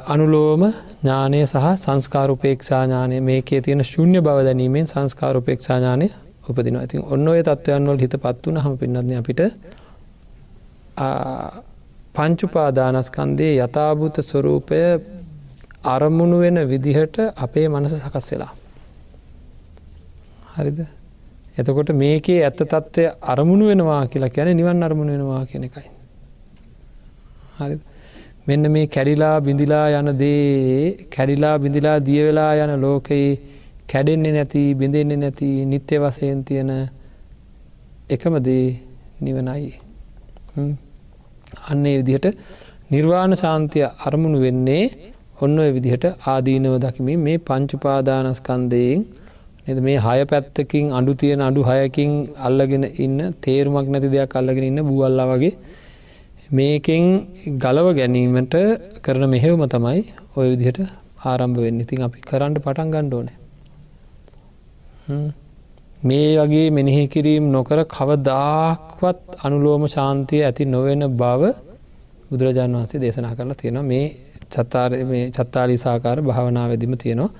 අනුලෝම 0.08 0.62
ඥානය 1.00 1.40
සහ 1.44 1.66
සංස්කාරුපේක්ෂාඥානය 1.76 3.20
මේකේ 3.22 3.60
තියෙන 3.60 3.84
ශුන්‍ය 3.84 4.18
බව 4.20 4.38
දැනීමෙන් 4.42 4.86
සංස්කාරුපේක්ෂාඥානය 4.86 6.08
උපදින 6.44 6.76
ඉතින් 6.78 7.04
ඔන්න 7.08 7.28
ඔය 7.28 7.42
තත්ත්වයන්වල 7.42 7.98
හිත 7.98 8.16
පත්වන 8.18 8.58
හම 8.58 8.74
පින්නත්න 8.76 9.14
අපිට 9.14 9.40
පංචුපාදානස්කන්දේ 12.14 13.54
යථභූත 13.58 14.16
ස්වරූපය 14.22 14.80
අරමුණු 15.84 16.36
වෙන 16.40 16.58
විදිහට 16.68 17.16
අපේ 17.36 17.66
මනස 17.68 17.94
සකස් 18.00 18.26
වෙලා. 18.32 18.52
හරිද 20.54 20.78
එතකොට 21.56 21.90
මේකේ 21.94 22.38
ඇත්ත 22.42 22.60
තත්ත්වය 22.64 23.04
අරමුණු 23.24 23.64
වෙනවා 23.70 24.02
කියලා 24.06 24.34
කියන 24.36 24.50
නිවන් 24.56 24.82
අරමුණ 24.82 25.10
වෙනවා 25.10 25.42
කියන 25.46 25.64
එකයි. 25.64 25.88
හරි 27.58 27.76
මෙන්න 28.46 28.64
මේ 28.72 28.86
කැඩිලා 28.88 29.36
බිඳිලා 29.40 29.86
යන 29.92 30.10
දේ 30.18 31.08
කැඩිලා 31.14 31.56
බිඳිලා 31.58 31.98
දියවෙලා 32.00 32.52
යන 32.56 32.72
ලෝකයේ 32.80 33.28
කැඩෙන්නේ 33.88 34.32
නැති 34.32 34.62
බිඳෙන්නේ 34.74 35.16
නැති 35.16 35.50
නිත්‍ය 35.64 35.94
වසයෙන් 35.98 36.44
තියෙන 36.44 36.72
එකම 38.10 38.34
දේ 38.42 38.66
නිවනයි. 39.20 39.70
අන්නේ 41.70 41.96
විදිහට 42.00 42.26
නිර්වාණ 42.90 43.34
ශාන්තිය 43.34 43.84
අරමුණු 44.06 44.38
වෙන්නේ 44.38 44.84
ඔන්න 45.42 45.56
ඔය 45.58 45.70
විදිහට 45.76 46.04
ආදීනව 46.26 46.74
දකිමින් 46.84 47.22
මේ 47.26 47.38
පංචුපාදානස්කන්දයෙන් 47.40 49.00
එද 49.66 49.78
මේ 49.80 49.98
හය 49.98 50.18
පැත්තකින් 50.24 50.86
අඩු 50.98 51.12
තියෙන 51.14 51.40
අඩු 51.40 51.62
හයකින් 51.62 52.10
අල්ලගෙන 52.46 52.84
ඉන්න 52.98 53.18
තේරුමක් 53.40 53.88
නැති 53.88 54.10
දෙයක් 54.14 54.36
අල්ලගෙන 54.40 54.66
ඉන්න 54.70 54.80
බූල්ලා 54.88 55.30
වගේ 55.32 55.54
මේකෙන් 56.50 57.04
ගලව 57.58 57.86
ගැනීමට 57.94 58.56
කරන 59.00 59.24
මෙහෙවම 59.28 59.62
තමයි 59.68 60.02
ඔය 60.36 60.46
විදිහට 60.52 60.80
ආරම්භ 61.24 61.58
වෙන්න. 61.58 61.80
ඉතින් 61.80 62.02
අපි 62.02 62.20
කරන්න 62.22 62.54
පටන් 62.56 62.92
ගණ්ඩෝන 62.94 63.28
මේ 66.04 66.28
වගේ 66.38 66.66
මෙනෙහි 66.70 67.02
කිරීම් 67.08 67.44
නොකර 67.48 67.78
කවදාක්වත් 67.88 69.20
අනුලෝම 69.44 69.82
ශාන්තිය 69.88 70.42
ඇති 70.42 70.64
නොවෙන 70.66 71.02
බව 71.14 71.42
බුදුරජාණන් 72.28 72.76
වහන්සේ 72.76 73.00
දේශනා 73.00 73.34
කරලා 73.34 73.56
තියෙනවා. 73.56 73.84
මේ 73.84 74.06
චත්තාර 74.50 74.90
මේ 75.04 75.24
චත්තාලි 75.30 75.76
සාකාර 75.78 76.16
භාවනා 76.22 76.66
වෙදිම 76.70 76.94
තියෙනවා 76.96 77.30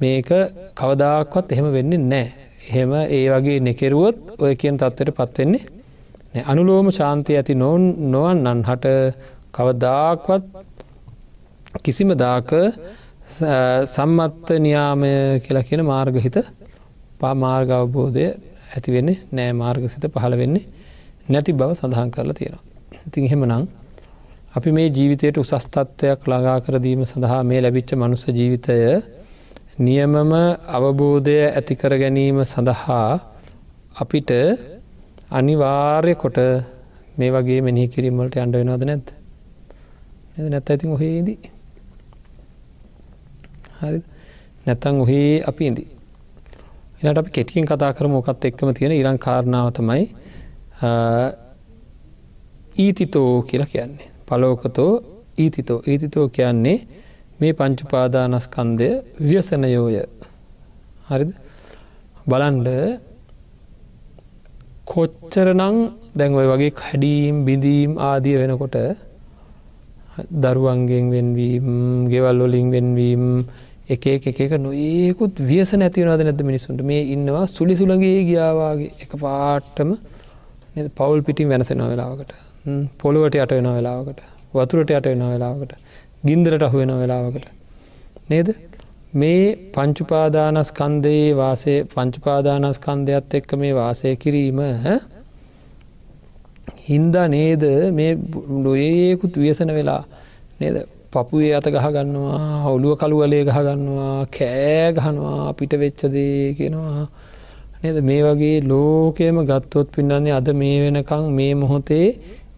මේක 0.00 0.30
කවදාක්වත් 0.74 1.52
එහෙම 1.52 1.66
වෙන්නේ 1.72 2.00
නෑ 2.02 2.26
එහෙම 2.68 2.92
ඒ 3.08 3.24
වගේ 3.30 3.58
නෙකෙරුවොත් 3.60 4.16
ඔය 4.38 4.52
කියන 4.56 4.76
තත්වට 4.76 5.16
පත්වෙන්නේ 5.18 6.42
අනුලෝම 6.44 6.88
ශාන්තිය 6.90 7.36
ඇති 7.36 7.54
නොවන් 7.54 7.84
නොවන්නන් 8.10 8.60
හට 8.62 8.86
කවදාක්වත් 9.52 10.44
කිසිම 11.84 12.10
දාක 12.16 12.50
සම්මත්ත 13.86 14.46
නියාමය 14.58 15.12
කියලා 15.44 15.68
කියන 15.68 15.82
මාර්ගහිත 15.84 16.36
පාමාර්ග 17.20 17.70
අවබෝධය 17.72 18.26
ඇතිවෙන්නේ 18.68 19.18
නෑ 19.32 19.52
මාර්ගසිත 19.54 20.04
පහළ 20.14 20.34
වෙන්නේ 20.36 20.64
නැති 21.28 21.52
බව 21.52 21.70
සඳහන් 21.72 22.10
කරලා 22.10 22.34
තියෙනවා. 22.34 22.64
ඉතින් 23.06 23.24
එහෙම 23.24 23.42
නං 23.46 23.64
අපි 24.56 24.70
මේ 24.72 24.88
ජීවිතයට 24.88 25.36
උසස්තත්වයක් 25.36 26.20
ළඟා 26.24 26.58
කරදීම 26.60 27.00
සඳහා 27.04 27.40
මේ 27.42 27.60
ලැබිච්ච 27.60 27.90
මනුස්ස 27.94 28.24
ජීවිතය 28.30 28.78
නියමම 29.78 30.32
අවබෝධය 30.76 31.36
ඇතිකර 31.48 31.92
ගැනීම 31.94 32.38
සඳහා 32.44 33.10
අපිට 33.94 34.30
අනිවාර්ය 35.30 36.14
කොට 36.14 36.38
මේ 37.18 37.30
වගේ 37.30 37.60
මෙහි 37.60 37.84
කිරීමට 37.88 38.34
අන්ඩ 38.36 38.54
වෙනවාද 38.54 38.82
නැත් 38.84 39.06
නැත් 40.46 40.66
ඇතින් 40.66 40.90
ඔහේදී 40.90 41.38
හරි 43.78 44.00
නැත්තං 44.66 44.96
ඔහේ 45.02 45.30
අපි 45.44 45.64
ඉදි 45.66 45.84
එනට 47.00 47.18
අපි 47.18 47.30
කෙටියෙන් 47.30 47.66
කතා 47.66 47.92
කර 47.92 48.06
මොකත් 48.08 48.44
එක්කම 48.44 48.70
තියෙන 48.74 48.92
ඉරං 48.92 49.18
කාරණාව 49.18 49.68
තමයි 49.76 50.04
ඊතිතෝ 52.76 53.32
කියලා 53.42 53.72
කියන්නේ. 53.72 54.08
පලෝකතෝ 54.26 54.92
ඊතිතෝ. 55.38 55.78
ඊතිතෝ 55.86 56.26
කියන්නේ 56.28 56.78
මේ 57.40 57.52
පංචුපාදානස්කන්දය 57.52 58.88
ව්‍යසනයෝය. 59.20 59.96
හරිද? 61.08 61.30
බලන්ඩ 62.28 62.68
කොච්චරනං 64.84 65.76
දැන් 66.18 66.32
ඔය 66.34 66.46
වගේ 66.52 66.72
හැඩීම් 66.80 67.36
බිඳීම් 67.46 67.92
ආදිය 68.00 68.36
වෙනකොට 68.40 68.76
දරුවන්ගෙන් 70.34 71.06
වෙන්වීම් 71.14 71.68
ගෙවල් 72.10 72.38
වලින් 72.44 72.68
වෙන්වීම් 72.74 73.24
එක 73.88 74.06
එක 74.08 74.26
එක 74.38 74.52
නොඒකුත් 74.58 75.40
වියස 75.42 75.72
නැතිවනද 75.74 76.22
නැද 76.22 76.42
මිනිසුන්ට 76.42 76.80
මේ 76.82 77.02
ඉන්නවා 77.08 77.44
සුලි 77.48 77.74
සුළගේ 77.74 78.22
ගියාවාගේ 78.24 78.90
එක 79.00 79.12
පාට්ටම 79.18 79.92
පවුල් 80.94 81.22
පිටින් 81.22 81.48
වෙනසෙන 81.48 81.82
වෙලාවකට. 81.82 82.32
පොළුවට 82.98 83.34
යට 83.36 83.52
වෙන 83.52 83.68
වෙලාවකට. 83.68 84.20
වතුරට 84.54 84.90
යට 84.90 85.06
වෙන 85.06 85.24
වෙලාවකට. 85.24 85.72
ගින්දරට 86.24 86.62
අහු 86.62 86.78
වෙන 86.78 86.92
වෙලාවකට. 86.94 87.46
නේද? 88.28 88.48
මේ 89.14 89.56
පංචුපාදානස්කන්දයේ 89.72 91.32
වාසේ 91.34 91.78
පංචුපාදානස්කන්දයක්ත් 91.86 93.34
එක්ක 93.34 93.56
මේ 93.56 93.72
වාසය 93.74 94.16
කිරීම 94.16 94.60
හින්දා 96.84 97.26
නේද? 97.28 97.64
මේ 97.92 98.12
ලොඒකුත් 98.60 99.34
වියසන 99.36 99.72
වෙලා 99.72 100.02
නේද? 100.60 100.76
පපුේ 101.12 101.50
අත 101.58 101.66
ගහගන්නවා 101.66 102.68
ඔළුව 102.68 102.94
කළුවලේ 103.00 103.44
ගහගන්නවා 103.48 104.16
කෑ 104.28 104.92
ගහනවා 104.96 105.54
පිට 105.58 105.72
වෙච්චදේ 105.82 106.54
කෙනවා 106.58 107.04
නද? 107.82 107.98
මේ 108.08 108.20
වගේ 108.26 108.56
ලෝකයම 108.70 109.38
ගත්තොත් 109.50 109.88
පින්නන්නේ 109.94 110.34
අද 110.38 110.48
මේ 110.62 110.76
වෙනකං 110.84 111.24
මේ 111.38 111.52
මොහොතේ 111.62 112.06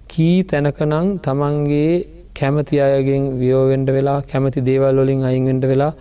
කී 0.08 0.38
තැනකනං 0.44 1.08
තමන්ගේ 1.26 1.92
කැමති 2.38 2.80
අයගෙන් 2.86 3.24
වියෝවෙන්ඩ 3.40 3.90
වෙලා 3.96 4.18
කැමති 4.22 4.66
දේවල් 4.68 4.98
වලින් 5.02 5.22
අයින්වෙන්ඩ 5.28 5.64
වෙලා 5.72 5.92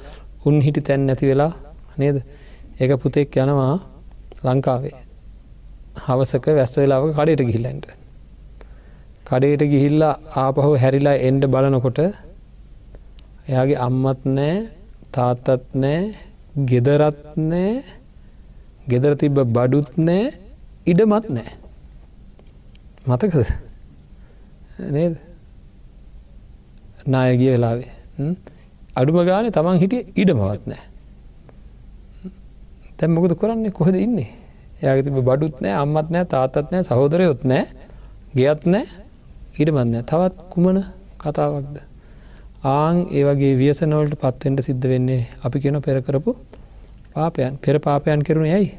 උන් 0.45 0.57
හිටි 0.65 0.81
තැන් 0.81 1.05
නැති 1.07 1.25
වෙලා 1.31 1.51
නේද? 1.99 2.17
ඒක 2.81 2.91
පුතෙක් 3.03 3.37
යනවා 3.43 3.75
ලංකාවේ. 4.45 4.95
හවසක 6.05 6.45
වැස්ස 6.57 6.73
වෙලාවක 6.81 7.11
කඩයට 7.17 7.43
ගිහිල්ලන්ට 7.49 7.85
කඩේට 9.27 9.63
ගිහිල්ලා 9.73 10.13
ආපහු 10.43 10.71
හැරිලා 10.83 11.15
එන්ඩ 11.27 11.43
බලනකොට 11.53 11.99
එයාගේ 13.49 13.79
අම්මත් 13.85 14.21
නෑ 14.37 14.57
තාත්තත් 15.15 15.63
නෑ 15.83 16.01
ගෙදරත් 16.69 17.21
නෑ 17.51 17.71
ගෙදර 18.91 19.13
තිබ්බ 19.21 19.37
බඩුත් 19.55 19.89
නෑ 19.97 20.25
ඉඩමත් 20.85 21.25
නෑ. 21.35 21.49
මතකද? 23.07 23.49
නේද? 24.95 25.15
නායගිය 27.05 27.51
වෙලාවේ. 27.55 27.91
අඩුම 28.99 29.19
ගානේ 29.29 29.55
තමන් 29.57 29.81
හිටිය 29.83 30.03
ඉඩමවත් 30.21 30.69
නෑ. 30.71 30.83
තැම් 32.97 33.11
මොකද 33.15 33.33
කරන්නේ? 33.41 33.73
කොහෙද 33.73 33.97
ඉන්නේ? 33.97 34.29
යාග 34.85 35.03
තිබ 35.05 35.21
බඩුත් 35.29 35.61
නෑ 35.63 35.75
අම්මත් 35.83 36.13
නෑ 36.13 36.25
තාතත් 36.33 36.69
නෑ 36.71 36.85
සහෝදරයොත් 36.89 37.45
නෑ 37.51 37.65
ගෙයත් 38.37 38.65
නෑ 38.73 38.85
ඉඩමත් 39.61 39.89
නෑ. 39.93 40.05
තවත් 40.09 40.49
කුමන 40.53 40.83
කතාවක්ද? 41.17 41.77
ආං 42.61 43.07
ඒවගේ 43.09 43.55
වියසනවලට 43.55 44.19
පත්වෙන්ට 44.19 44.59
සිද්ධ 44.61 44.83
වෙන්නේ 44.83 45.27
අපි 45.43 45.59
කියෙන 45.59 45.81
පෙරකරපු 45.81 46.35
පාපයන්. 47.13 47.57
පෙර 47.57 47.79
පාපයන් 47.79 48.21
කෙරුණ 48.21 48.45
යයි 48.47 48.75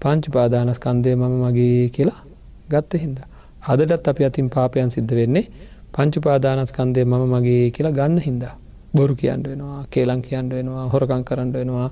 පංචි 0.00 0.30
පාදානස්කන්දය 0.30 1.14
මම 1.14 1.34
මගේ 1.42 1.88
කියලා 1.88 2.20
ගත්ත 2.68 2.92
හින්ද. 2.94 3.18
අදටත් 3.62 4.08
අපි 4.08 4.24
අතින් 4.24 4.50
පාපයන් 4.50 4.90
සිද්ධ 4.90 5.14
වෙන්නේ 5.14 5.46
පංචු 5.92 6.20
පාදානස්කන්දය 6.20 7.04
මම 7.04 7.22
මගේ 7.32 7.70
කියලා 7.70 7.92
ගන්න 7.92 8.18
හින්දා. 8.18 8.54
බොරු 8.92 9.14
කියන්න 9.14 9.42
වෙනවා 9.42 9.86
කේලං 9.90 10.22
කියන්න 10.22 10.50
වෙනවා 10.50 10.88
හොරකං 10.88 11.22
කරන්න 11.24 11.52
වෙනවා 11.52 11.90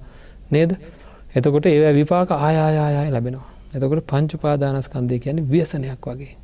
නේද? 0.51 0.71
එතකොට 1.37 1.67
ඒ 1.67 1.93
විපාක 1.93 2.31
ආයායාය 2.33 3.11
ලැබෙනවා. 3.13 3.47
එතකොට 3.75 4.03
පංචු 4.05 4.37
පාදානස්කන්දය 4.39 5.19
කියන්නේ 5.21 5.47
ව්‍යසනයක් 5.47 6.03
වගේ. 6.05 6.35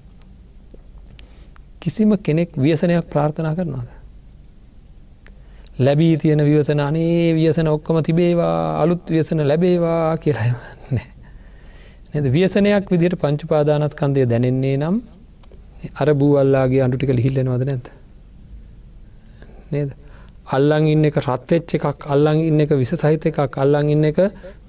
කිසිම 1.80 2.16
කෙනෙක් 2.18 2.50
ව්‍යසනයක් 2.56 3.04
ප්‍රාර්ථනා 3.10 3.54
කරනවාද? 3.54 4.03
ලැබී 5.78 6.16
තියෙන 6.16 6.38
වියසන 6.40 6.80
අනේ 6.80 7.34
වියසන 7.34 7.68
ඔක්කොම 7.68 8.02
තිබේවා 8.02 8.80
අලුත් 8.82 9.10
වියසන 9.10 9.42
ලැබේවා 9.42 10.16
කියලායවන්නේ 10.18 11.08
නද? 12.14 12.26
වියසනයක් 12.28 12.90
විදිට 12.90 13.16
පංචුපාදානස්කන්දය 13.16 14.26
දැනෙන්නේ 14.26 14.76
නම් 14.76 14.96
අර 15.94 16.14
බූවල්ලාගේ 16.14 16.80
අඩුටික 16.80 17.10
ලිහිල්ලෙනවද 17.10 17.64
නැත 17.64 17.90
නේද? 19.72 19.90
අල්ලං 20.48 20.86
ඉන්න 20.86 21.04
එක 21.04 21.18
රත්වෙච්ච 21.18 21.74
එකක් 21.76 22.06
අල්ලං 22.06 22.38
ඉන්න 22.40 22.60
එක 22.60 22.70
විස 22.72 22.94
සහිත 22.94 23.26
එකක් 23.26 23.58
අල්ලං 23.58 23.90
ඉන්න 23.90 24.04
එක 24.04 24.18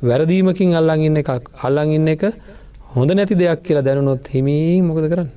වැරදීමකින් 0.01 0.73
අල්ලං 0.73 1.01
ඉන්න 1.01 1.17
එකක් 1.17 1.51
අල්ලං 1.61 1.91
ඉන්න 1.91 2.07
එක 2.07 2.31
හොඳ 2.95 3.11
නැති 3.11 3.35
දෙයක් 3.35 3.61
කියලා 3.61 3.83
දැනුනොත් 3.83 4.25
හිමී 4.27 4.81
මොකද 4.81 5.05
කරන්න? 5.05 5.29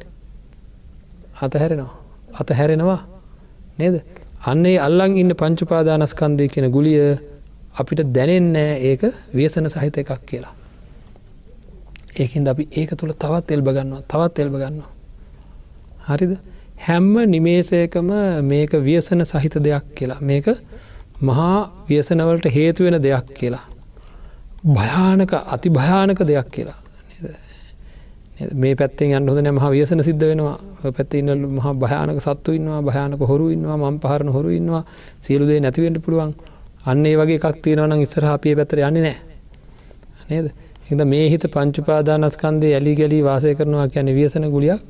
අතහැරෙනවා. 1.37 1.93
අතහැරෙනවා. 2.35 3.01
නේද? 3.79 4.01
අන්නේ 4.43 4.79
අල්ලං 4.79 5.17
ඉන්න 5.17 5.35
පංචුපාදානස්කන්දය 5.35 6.49
කියෙන 6.49 6.71
ගුලිය 6.71 7.01
අපිට 7.75 8.01
දැනෙන්නෑ 8.13 8.79
ඒක 8.85 9.03
වියසන 9.35 9.67
සහිත 9.69 9.99
එකක් 9.99 10.13
කියලා 10.27 10.55
ඒකින් 12.17 12.49
අපි 12.49 12.69
ඒක 12.73 12.91
තුළ 12.93 13.13
තවත් 13.15 13.51
එල්බ 13.51 13.69
ගන්නවා 13.69 14.03
තවත් 14.05 14.39
එල්බ 14.39 14.55
ගන්නවා. 14.55 14.91
හරිද 16.09 16.33
හැම්ම 16.79 17.15
නිමේසයකම 17.27 18.11
මේක 18.45 18.73
වියසන 18.81 19.25
සහිත 19.25 19.55
දෙයක් 19.61 19.85
කියලා 19.95 20.21
මේක 20.23 20.47
මහා 21.21 21.59
ව්‍යසනවලට 21.89 22.47
හේතුවෙන 22.49 23.03
දෙයක් 23.03 23.27
කියලා. 23.35 23.65
භයානක 24.67 25.33
අති 25.47 25.69
භයානක 25.71 26.21
දෙයක් 26.23 26.49
කියලා 26.51 26.79
මේ 28.55 28.75
පැත්තෙන් 28.75 29.15
අන්න 29.15 29.29
හොද 29.29 29.39
මහ 29.43 29.67
ව්‍යසන 29.69 30.01
සිද්ධ 30.01 30.23
වෙනවා. 30.23 30.59
පැත්ත 30.93 31.15
ඉන්න 31.15 31.31
මහ 31.49 31.67
භයානක 31.75 32.21
සත්තු 32.21 32.53
ඉන්නවා 32.53 32.83
භයානක 32.83 33.21
හොරු 33.23 33.51
ඉන්නවා 33.51 33.77
මං 33.79 33.99
පහරන 33.99 34.29
හොරු 34.29 34.51
ඉන්නවා. 34.51 34.85
සියලුදේ 35.21 35.61
නැතිවෙන්ට 35.61 35.99
පුළුවන්. 35.99 36.35
අන්න 36.85 37.05
ඒ 37.05 37.17
වගේ 37.17 37.39
එකක් 37.41 37.59
තියෙනවන 37.63 38.01
ඉස්සර 38.01 38.25
අපිය 38.27 38.55
පැතර 38.55 38.79
යන්නේ 38.81 39.03
නෑ. 39.03 39.17
නේද? 40.31 40.47
එද 40.89 41.01
මේ 41.05 41.27
හිත 41.29 41.45
පංචුපාදානස්කන්දේ 41.47 42.73
ඇලි 42.75 42.95
ගැලී 42.95 43.23
වාසය 43.23 43.55
කරනවා 43.55 43.89
කියන 43.89 44.09
ව්‍යසන 44.11 44.45
ගුලියක්. 44.49 44.89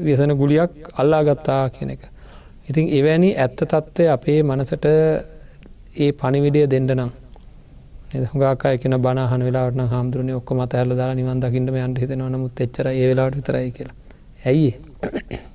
ව්‍යසන 0.00 0.32
ගුලියක් 0.34 0.72
අල්ලා 0.94 1.22
ගත්තා 1.24 1.62
කියන 1.70 1.90
එක. 1.90 2.02
ඉතින් 2.68 2.86
එවැනි 2.90 3.30
ඇත්ත 3.36 3.56
තත්ත්වය 3.62 4.04
අපේ 4.08 4.42
මනසට 4.42 4.84
ඒ 5.96 6.10
පනිවිඩිය 6.12 6.66
දෙන්න 6.66 7.10
නම් 8.08 8.26
හුගක් 8.26 8.66
එකන 8.66 8.98
බනහන 8.98 9.42
වෙලාට 9.42 9.86
හාමුදුරන 9.86 10.32
ඔක්ක 10.32 10.52
මත 10.52 10.74
ඇල්ල 10.74 10.90
දාලා 10.90 11.14
නිවන් 11.14 11.40
දකින්නම 11.40 11.76
යන්ට 11.76 11.98
හිතෙන 11.98 12.26
නමුත් 12.26 12.58
එච්චර 12.58 12.88
ඒ 12.88 13.04
වෙලාට 13.04 13.34
විතරයි 13.34 13.70
කියලා. 13.70 13.94
ඇයි 14.44 14.80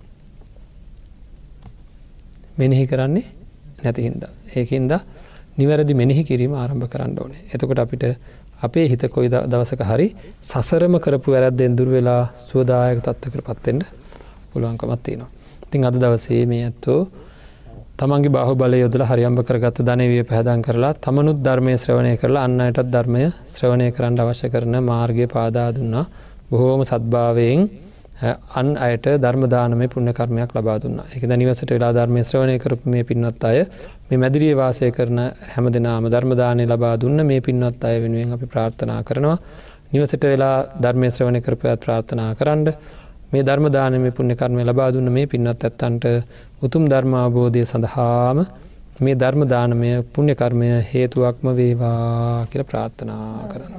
මෙනෙහි 2.60 2.86
කරන්නේ 2.86 3.26
නැති 3.82 4.04
හින්ද. 4.04 4.24
ඒකහින්ද 4.52 4.94
නිවැරදි 5.58 5.94
මෙනෙහි 5.94 6.24
කිරීම 6.24 6.54
ආරම්භ 6.54 6.88
කරන්න 6.88 7.18
ඕනේ. 7.18 7.42
එතකොට 7.50 7.80
අපිට 7.80 8.20
අපේ 8.62 8.88
හිත 8.88 9.10
කොයි 9.10 9.32
දවසක 9.32 9.84
හරි 9.84 10.16
සසරම 10.44 11.00
කරපු 11.00 11.32
වැරද්දෙන් 11.32 11.76
දුර 11.76 11.90
වෙලා 11.90 12.32
සුවදායක 12.40 13.02
තත්වකර 13.02 13.42
පත්තෙන්ට 13.42 13.84
පුළුවන්කමත් 14.52 15.02
තියෙනවා. 15.02 15.30
ඉතින් 15.66 15.84
අද 15.84 15.96
දවසේ 15.96 16.46
මේ 16.46 16.64
ඇත්තෝ 16.64 17.23
තමන්ගේ 17.94 18.32
බාහු 18.32 18.54
බල 18.56 18.74
යොදල 18.74 19.04
හරියම්භ 19.04 19.42
කරගත්ත 19.44 19.80
ධනවිය 19.82 20.24
පැහදන් 20.26 20.62
කරලා 20.62 20.94
තමනුත් 20.98 21.40
ධර්මය 21.40 21.74
ශ්‍රවණය 21.78 22.14
කරලා 22.18 22.46
අන්නයටත් 22.48 22.88
ධර්මය 22.88 23.24
ශ්‍රවණය 23.50 23.88
කරන්න 23.92 24.16
අවශ්‍ය 24.20 24.48
කරන 24.50 24.76
මාර්ගය 24.84 25.26
පාදා 25.28 25.70
දුන්නා. 25.72 26.06
බොහෝම 26.50 26.82
සත්භාවයෙන් 26.84 27.62
අන් 28.54 28.68
අයට 28.78 29.06
ධර්මදානමය 29.18 29.88
පුුණ්‍ය 29.88 30.12
කර්මයක් 30.12 30.52
ලබා 30.52 30.78
දුන්න. 30.80 30.98
එක 31.08 31.24
නිවසට 31.34 31.70
වෙලා 31.70 31.92
ධර්මය 31.92 32.22
ශ්‍රවණය 32.24 32.56
කරපු 32.58 32.86
මේ 32.88 33.04
පින්වත් 33.04 33.44
අය 33.44 33.60
මේ 34.08 34.18
මැදිරිය 34.18 34.56
වාසය 34.56 34.90
කරන 34.92 35.20
හැම 35.52 35.66
දෙනාම 35.70 36.06
ධර්මදානය 36.08 36.66
ලබා 36.66 36.96
දුන්න 36.98 37.20
මේ 37.24 37.42
පින්වත් 37.42 37.84
අය 37.84 37.96
වෙනුවෙන් 38.00 38.34
අපි 38.34 38.48
ප්‍රාර්ථනා 38.48 39.00
කරනවා. 39.04 39.38
නිවසට 39.94 40.24
වෙලා 40.26 40.58
ධර්මය 40.78 41.08
ශ්‍රවණය 41.10 41.40
කරපයත් 41.42 41.80
ප්‍රාර්ථනා 41.80 42.32
කරන්න 42.34 42.66
මේ 43.34 43.44
ධර්මදානම 43.44 44.06
පුුණ්‍ය 44.12 44.36
කර්මය 44.36 44.64
ලබා 44.64 44.90
දුන්න 44.92 45.10
මේ 45.10 45.26
පින්නත් 45.26 45.50
ඇත්තන්ට 45.62 46.06
උතුම් 46.62 46.84
ධර්මාබෝධය 46.86 47.62
සඳහාම 47.66 48.38
මේ 49.00 49.16
ධර්මදානමය 49.16 49.90
පුුණ්‍ය 50.08 50.34
කර්මය 50.36 50.68
හේතුවක්ම 50.84 51.48
වේවා 51.52 52.46
කියල 52.46 52.64
ප්‍රාර්ථනා 52.64 53.28
කරන. 53.52 53.72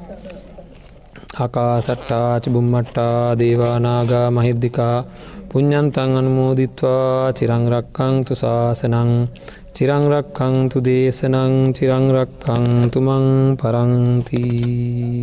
ආකාසට්ටාච 1.37 2.45
බුම්මට්ටා 2.49 3.19
දේවානාගා 3.37 4.29
මහිද්දිකා 4.31 4.99
පුඤ්ඥන්තන් 5.49 6.11
අනුමෝදිත්වා 6.15 7.33
චිරංරක්කං 7.33 8.15
තු 8.27 8.33
ශාසනං 8.35 9.11
චිරංරක්කං 9.77 10.55
තු 10.71 10.79
දේශනං 10.83 11.55
චිරංරක්කං 11.73 12.65
තුමං 12.89 13.27
පරංතිී 13.57 15.15